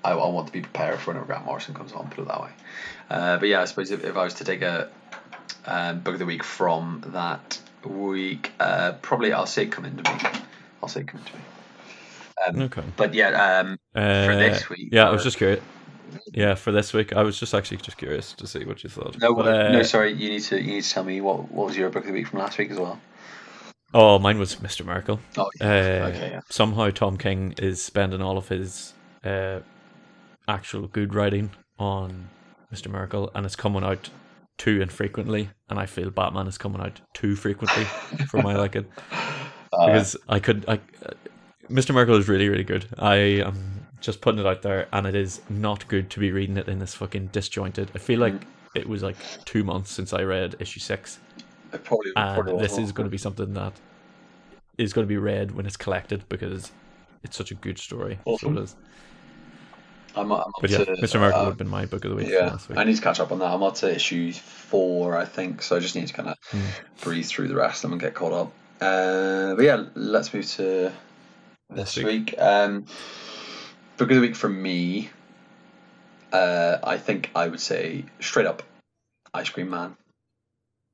[0.05, 2.09] I, I want to be prepared for whenever Grant Morrison comes on.
[2.09, 2.51] Put it that way.
[3.09, 4.89] Uh, but yeah, I suppose if, if I was to take a
[5.65, 8.51] um, book of the week from that week.
[8.59, 10.19] Uh, probably I'll say it come into me.
[10.81, 11.41] I'll say it come into me.
[12.47, 12.83] Um, Okay.
[12.97, 14.89] But yeah, um, Uh, for this week.
[14.91, 15.61] yeah, I was just curious.
[16.33, 19.17] Yeah, for this week, I was just actually just curious to see what you thought.
[19.19, 20.13] No, But, uh, no, sorry.
[20.13, 22.13] You need to you need to tell me what what was your book of the
[22.13, 22.99] week from last week as well.
[23.93, 24.85] Oh, mine was Mr.
[24.85, 25.19] Miracle.
[25.37, 26.39] Oh, Uh, okay, yeah.
[26.49, 28.93] Somehow Tom King is spending all of his
[29.25, 29.59] uh,
[30.47, 32.29] actual good writing on
[32.73, 32.89] Mr.
[32.89, 34.09] Miracle, and it's coming out
[34.57, 35.49] too infrequently.
[35.69, 37.83] And I feel Batman is coming out too frequently
[38.29, 38.85] for my liking
[39.73, 40.63] Uh, because I could.
[40.69, 41.11] I, uh,
[41.69, 41.93] Mr.
[41.93, 42.85] Miracle is really, really good.
[42.97, 46.57] I am just putting it out there, and it is not good to be reading
[46.57, 47.91] it in this fucking disjointed.
[47.95, 48.45] I feel like Mm.
[48.75, 51.19] it was like two months since I read issue six,
[51.73, 53.73] it probably, and probably this is going to be something that
[54.77, 56.71] is going to be read when it's collected because
[57.23, 58.19] it's such a good story.
[58.25, 58.55] Awesome.
[58.55, 58.75] So it is.
[60.15, 61.19] I'm, I'm up But yeah, to, Mr.
[61.19, 62.77] Miracle uh, would have been my book of the week Yeah, last week.
[62.77, 63.51] I need to catch up on that.
[63.51, 66.59] I'm up to issue four, I think, so I just need to kind of Hmm.
[67.01, 68.51] breathe through the rest of them and get caught up.
[68.81, 70.91] Uh, but yeah, let's move to
[71.69, 72.35] this This week.
[72.37, 72.85] Um,
[74.01, 75.11] book of the week for me,
[76.33, 78.63] uh, I think I would say straight up,
[79.31, 79.95] Ice Cream Man,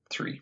[0.10, 0.42] three.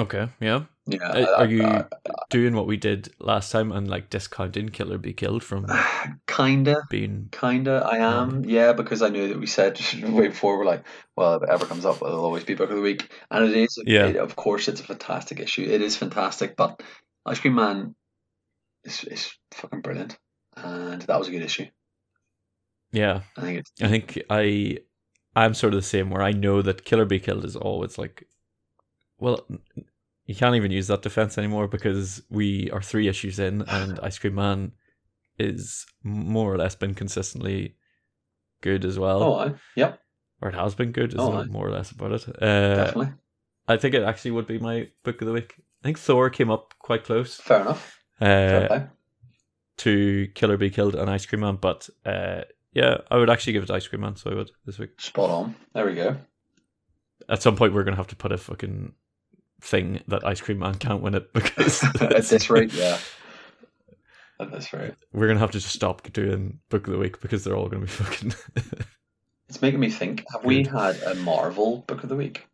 [0.00, 0.64] Okay, yeah.
[0.86, 1.84] Yeah, Uh, I- are you
[2.28, 5.66] doing what we did last time and like discounting Kill or Be Killed from
[6.26, 6.82] kinda.
[6.90, 7.28] being?
[7.30, 10.82] Kinda, I am, yeah, because I knew that we said way before we're like,
[11.14, 13.56] well, if it ever comes up, it'll always be book of the week, and it
[13.56, 13.78] is.
[13.86, 14.06] Yeah.
[14.06, 15.62] it- of course, it's a fantastic issue.
[15.62, 16.82] It is fantastic, but
[17.24, 17.94] Ice Cream Man
[18.82, 20.18] is is fucking brilliant,
[20.56, 21.66] and that was a good issue.
[22.92, 24.78] Yeah, I think it's I think I
[25.34, 27.98] I'm sort of the same where I know that Kill or Be Killed is always
[27.98, 28.28] like
[29.18, 29.46] well
[30.26, 34.18] you can't even use that defense anymore because we are three issues in and Ice
[34.18, 34.72] Cream Man
[35.38, 37.74] is more or less been consistently
[38.60, 39.22] good as well.
[39.22, 40.00] oh, I, yep,
[40.40, 42.28] Or it has been good is Oh, more or less about it.
[42.40, 43.12] Uh, definitely,
[43.66, 45.54] I think it actually would be my book of the week.
[45.82, 47.98] I think Thor came up quite close fair enough.
[48.20, 48.86] Uh, play.
[49.78, 53.54] To Kill or Be Killed and Ice Cream Man, but uh, yeah, I would actually
[53.54, 55.00] give it to Ice Cream Man, so I would this week.
[55.00, 55.54] Spot on.
[55.74, 56.16] There we go.
[57.28, 58.92] at some point we're gonna have to put a fucking
[59.60, 62.98] thing that Ice Cream Man can't win it because At this rate, yeah.
[64.40, 67.42] At this rate, we're gonna have to just stop doing book of the week because
[67.44, 68.34] they're all gonna be fucking.
[69.48, 70.24] it's making me think.
[70.32, 72.46] Have we had a Marvel book of the week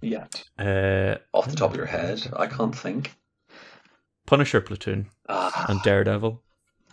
[0.00, 0.42] yet?
[0.58, 3.14] uh, Off the top of your head, I can't think.
[4.26, 6.42] Punisher Platoon Ah, and Daredevil.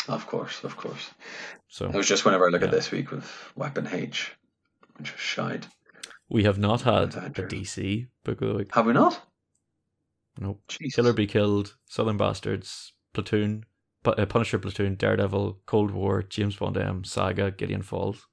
[0.08, 1.12] of course, of course.
[1.70, 3.26] So it was just whenever I look at this week with
[3.56, 4.32] Weapon H,
[4.98, 5.68] which was shite.
[6.30, 8.76] we have not had a DC book of the week.
[8.76, 9.22] Have we not?
[10.40, 10.62] Nope.
[10.68, 10.96] Jesus.
[10.96, 13.66] Kill or Be Killed, Southern Bastards, Platoon,
[14.06, 18.28] uh, Punisher Platoon, Daredevil, Cold War, James Bond M, Saga, Gideon Falls.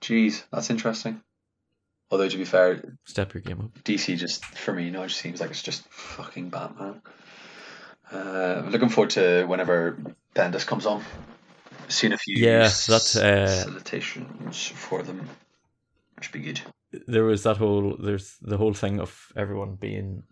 [0.00, 1.22] Jeez, that's interesting.
[2.10, 3.82] Although to be fair, Step your game up.
[3.84, 7.02] DC just for me you now just seems like it's just fucking Batman.
[8.12, 9.96] Uh, I'm looking forward to whenever
[10.34, 11.02] Bendis comes on.
[11.88, 15.28] Seen a few Yeah, that, uh, solicitations for them,
[16.16, 16.60] which would be good.
[17.06, 20.22] there was that whole there's the whole thing of everyone being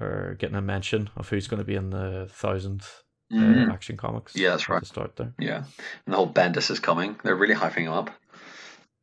[0.00, 3.02] or getting a mention of who's going to be in the thousandth
[3.32, 3.68] Mhm.
[3.68, 4.36] uh, action comics.
[4.36, 4.80] Yeah, that's right.
[4.80, 5.32] The start there.
[5.38, 5.56] Yeah,
[6.04, 7.16] and the whole Bendis is coming.
[7.24, 8.10] They're really hyping him up.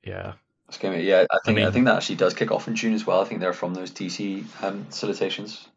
[0.04, 0.34] Yeah,
[0.70, 2.76] It's gonna be, yeah, I think I, mean- think that actually does kick off in
[2.76, 3.22] June as well.
[3.22, 5.68] I think they're from those DC um, solicitations.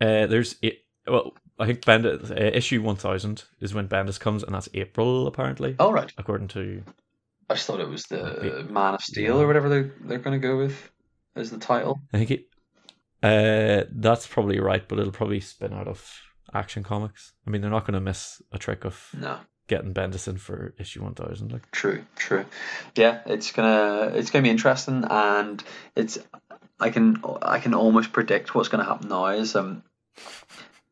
[0.00, 0.83] uh, there's it.
[1.06, 5.26] Well, I think Bendis uh, issue one thousand is when Bendis comes, and that's April
[5.26, 6.82] apparently, Oh right, according to.
[7.50, 8.66] I just thought it was the.
[8.70, 10.90] Man of Steel or whatever they they're gonna go with
[11.36, 12.00] as the title.
[12.12, 12.48] I think it.
[13.22, 16.20] Uh, that's probably right, but it'll probably spin out of
[16.52, 17.32] Action Comics.
[17.46, 20.74] I mean, they're not going to miss a trick of No, getting Bendis in for
[20.78, 21.52] issue one thousand.
[21.52, 22.44] Like, true, true.
[22.94, 25.62] Yeah, it's gonna it's gonna be interesting, and
[25.96, 26.18] it's
[26.78, 29.26] I can I can almost predict what's gonna happen now.
[29.26, 29.82] Is um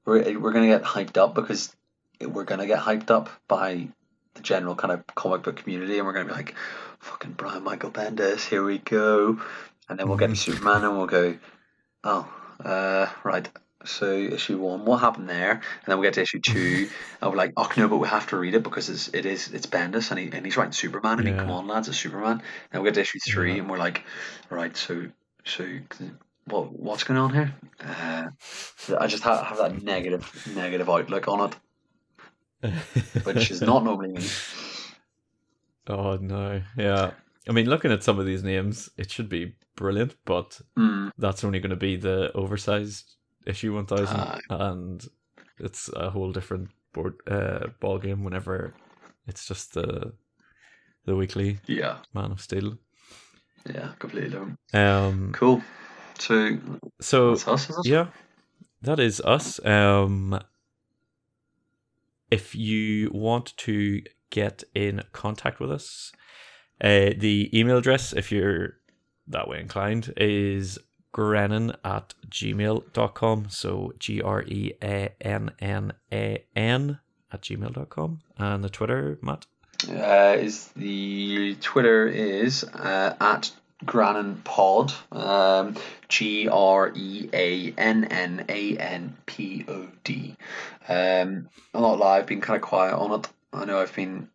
[0.04, 1.74] we're we're gonna get hyped up because
[2.20, 3.88] we're gonna get hyped up by
[4.34, 6.54] the general kind of comic book community, and we're gonna be like,
[7.00, 9.38] fucking Brian Michael Bendis, here we go,
[9.88, 11.36] and then we'll get to Superman, and we'll go,
[12.04, 12.32] oh,
[12.64, 13.48] uh, right.
[13.84, 15.50] So issue one, what happened there?
[15.50, 16.88] And then we get to issue two,
[17.20, 19.52] and we're like, oh no, but we have to read it because it's it is
[19.52, 21.18] it's Bendis, and he and he's writing Superman.
[21.18, 21.40] I mean, Yeah.
[21.40, 22.42] come on, lads, it's Superman.
[22.72, 23.58] And we get to issue three, Yeah.
[23.62, 24.04] and we're like,
[24.50, 25.06] right, so
[25.44, 25.66] so
[26.46, 27.54] what what's going on here?
[27.80, 28.24] Uh,
[28.98, 31.52] I just have, have that negative negative outlook on
[32.62, 32.74] it,
[33.24, 34.24] which is not normally me.
[35.88, 37.12] Oh no, yeah.
[37.48, 41.42] I mean, looking at some of these names, it should be brilliant, but Mm, that's
[41.44, 43.16] only going to be the oversized
[43.46, 44.40] issue one thousand, Aye.
[44.50, 45.04] and
[45.58, 48.22] it's a whole different board uh, ball game.
[48.22, 48.74] Whenever
[49.26, 50.12] it's just the
[51.04, 52.78] the weekly yeah, Man of Steel.
[53.66, 54.58] Yeah, completely different.
[54.72, 55.62] Um, Cool.
[56.22, 56.58] So
[57.00, 57.86] so that's us, is it?
[57.86, 58.06] yeah,
[58.82, 59.64] that is us.
[59.66, 60.38] Um,
[62.30, 66.12] if you want to get in contact with us,
[66.80, 68.78] uh, the email address, if you're
[69.26, 70.78] that way inclined, is
[71.12, 73.46] greannan at gmail.com.
[73.50, 77.00] So G R E A N N A N
[77.32, 78.20] at gmail.com.
[78.38, 79.46] And the Twitter, Matt?
[79.88, 83.50] Uh, is the Twitter is uh, at
[83.84, 85.76] Greannan Pod, um,
[86.08, 90.36] G R E A N N A N P O D.
[90.88, 93.28] Um, I'm not lie, I've been kind of quiet on it.
[93.52, 94.28] I know I've been,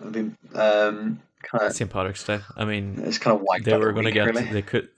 [0.00, 1.72] I've been um, kind of.
[1.72, 1.90] St.
[1.90, 2.40] Patrick's Day.
[2.56, 4.44] I mean, It's kind of wiped they were going to get, really.
[4.44, 4.88] they could,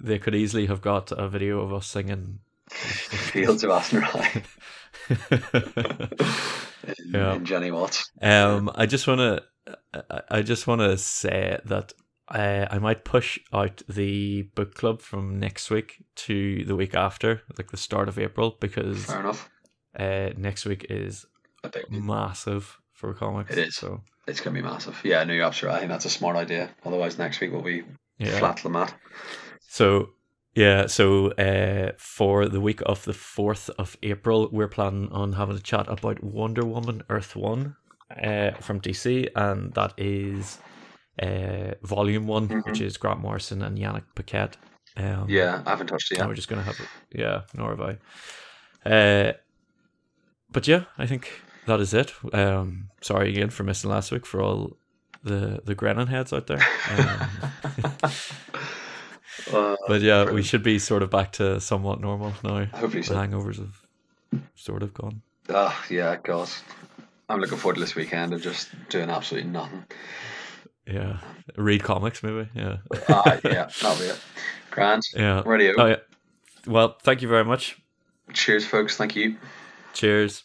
[0.00, 2.40] they could easily have got a video of us singing.
[2.70, 4.42] Fields of in,
[7.12, 7.34] Yeah.
[7.34, 8.10] in Jenny Watts.
[8.20, 9.42] Um, I just want to,
[10.10, 11.92] I- I just want to say that
[12.28, 17.42] I, I might push out the book club from next week to the week after,
[17.58, 19.50] like the start of April, because Fair enough.
[19.98, 21.26] uh, next week is
[21.64, 23.52] I think massive for comics.
[23.52, 23.76] It is.
[23.76, 25.00] So it's going to be massive.
[25.04, 25.76] Yeah, no, you're absolutely right.
[25.76, 26.70] I think that's a smart idea.
[26.84, 27.82] Otherwise, next week will be
[28.18, 28.38] yeah.
[28.38, 28.94] flat the mat.
[29.68, 30.10] So
[30.54, 35.56] yeah, so uh, for the week of the fourth of April, we're planning on having
[35.56, 37.76] a chat about Wonder Woman Earth One
[38.22, 40.58] uh, from DC, and that is
[41.20, 42.64] uh, Volume One, Mhm.
[42.66, 44.56] which is Grant Morrison and Yannick Paquette.
[44.96, 46.28] Um, Yeah, I haven't touched it yet.
[46.28, 46.88] we're just gonna have it.
[47.18, 48.88] Yeah, nor have I.
[48.88, 49.32] Uh,
[50.50, 51.30] but yeah, I think
[51.66, 52.12] that is it.
[52.34, 54.76] Um, sorry again for missing last week for all
[55.24, 56.60] the the Greannan heads out there.
[56.90, 58.12] Um,
[59.52, 62.66] Uh, But yeah, we should be sort of back to somewhat normal now.
[62.66, 63.14] hopefully The so.
[63.16, 63.86] hangovers have
[64.54, 65.22] sort of gone.
[65.48, 66.48] Ah, yeah, God.
[67.28, 69.84] I'm looking forward to this weekend of just doing absolutely nothing.
[70.86, 71.18] Yeah,
[71.56, 72.48] read comics maybe.
[72.54, 72.78] Yeah,
[73.08, 74.20] Ah, yeah, that'll be it.
[74.70, 75.02] Grand.
[75.14, 75.42] yeah.
[75.46, 75.74] Radio.
[75.78, 75.96] Oh yeah.
[76.66, 77.76] Well, thank you very much.
[78.32, 78.96] Cheers, folks.
[78.96, 79.36] Thank you.
[79.94, 80.44] Cheers.